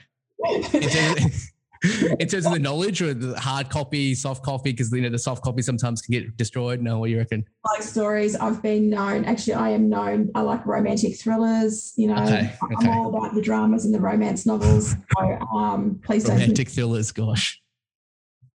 [2.20, 5.18] in terms of the knowledge or the hard copy, soft copy, because you know the
[5.18, 6.80] soft copy sometimes can get destroyed.
[6.80, 7.44] No, what do you reckon?
[7.64, 9.24] Like stories, I've been known.
[9.24, 10.30] Actually, I am known.
[10.34, 11.92] I like romantic thrillers.
[11.96, 12.88] You know, okay, okay.
[12.88, 14.94] I'm all about the dramas and the romance novels.
[15.18, 16.28] So, um, please.
[16.28, 17.60] Romantic thrillers, gosh.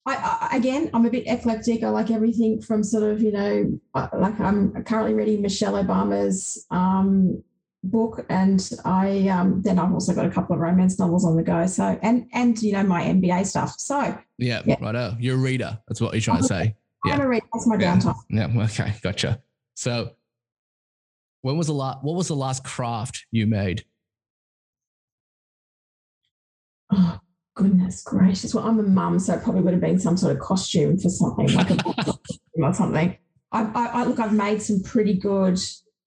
[0.05, 1.83] I, I, again, I'm a bit eclectic.
[1.83, 7.43] I like everything from sort of, you know, like I'm currently reading Michelle Obama's um,
[7.83, 11.43] book and I um, then I've also got a couple of romance novels on the
[11.43, 11.65] go.
[11.67, 13.75] So and and you know my MBA stuff.
[13.77, 14.75] So yeah, yeah.
[14.79, 15.15] right.
[15.19, 15.79] You're a reader.
[15.87, 16.75] That's what you're trying to say.
[17.05, 17.25] I'm yeah.
[17.25, 17.45] a reader.
[17.53, 17.97] That's my yeah.
[17.97, 18.15] downtime.
[18.29, 18.47] Yeah.
[18.63, 18.93] Okay.
[19.01, 19.41] Gotcha.
[19.75, 20.11] So
[21.41, 22.03] when was the last?
[22.03, 23.85] What was the last craft you made?
[27.61, 28.53] Goodness gracious!
[28.53, 31.09] Well, I'm a mum, so it probably would have been some sort of costume for
[31.09, 31.77] something like a
[32.55, 33.17] or something.
[33.51, 34.19] I, I, I look.
[34.19, 35.59] I've made some pretty good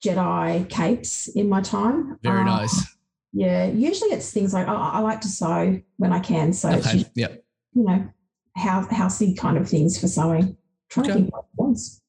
[0.05, 2.19] Jedi capes in my time.
[2.23, 2.97] Very um, nice.
[3.33, 6.53] Yeah, usually it's things like I, I like to sew when I can.
[6.53, 6.99] So okay.
[6.99, 7.45] Just, yep.
[7.75, 8.09] you know,
[8.57, 10.57] how housey kind of things for sewing.
[10.89, 11.13] Trying okay.
[11.13, 12.01] to think what once.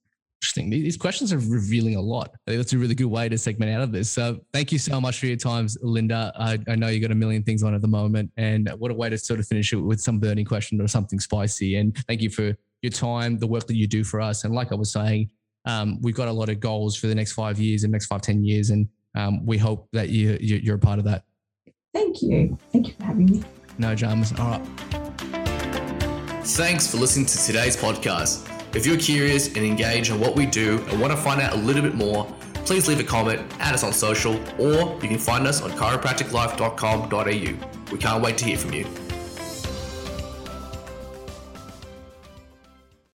[0.45, 0.69] Interesting.
[0.69, 2.29] These questions are revealing a lot.
[2.45, 4.11] I think that's a really good way to segment out of this.
[4.11, 6.31] So thank you so much for your time, Linda.
[6.37, 8.93] I, I know you got a million things on at the moment, and what a
[8.93, 11.77] way to sort of finish it with some burning question or something spicy.
[11.77, 14.43] And thank you for your time, the work that you do for us.
[14.43, 15.31] And like I was saying,
[15.65, 18.21] um, we've got a lot of goals for the next five years and next five
[18.21, 18.69] ten years.
[18.69, 21.23] And um, we hope that you, you're a part of that.
[21.91, 22.55] Thank you.
[22.71, 23.43] Thank you for having me.
[23.79, 24.31] No dramas.
[24.37, 24.65] All right.
[26.43, 28.51] Thanks for listening to today's podcast.
[28.76, 31.55] If you're curious and engaged in what we do and want to find out a
[31.55, 32.26] little bit more,
[32.65, 37.91] please leave a comment, add us on social, or you can find us on chiropracticlife.com.au.
[37.91, 38.86] We can't wait to hear from you.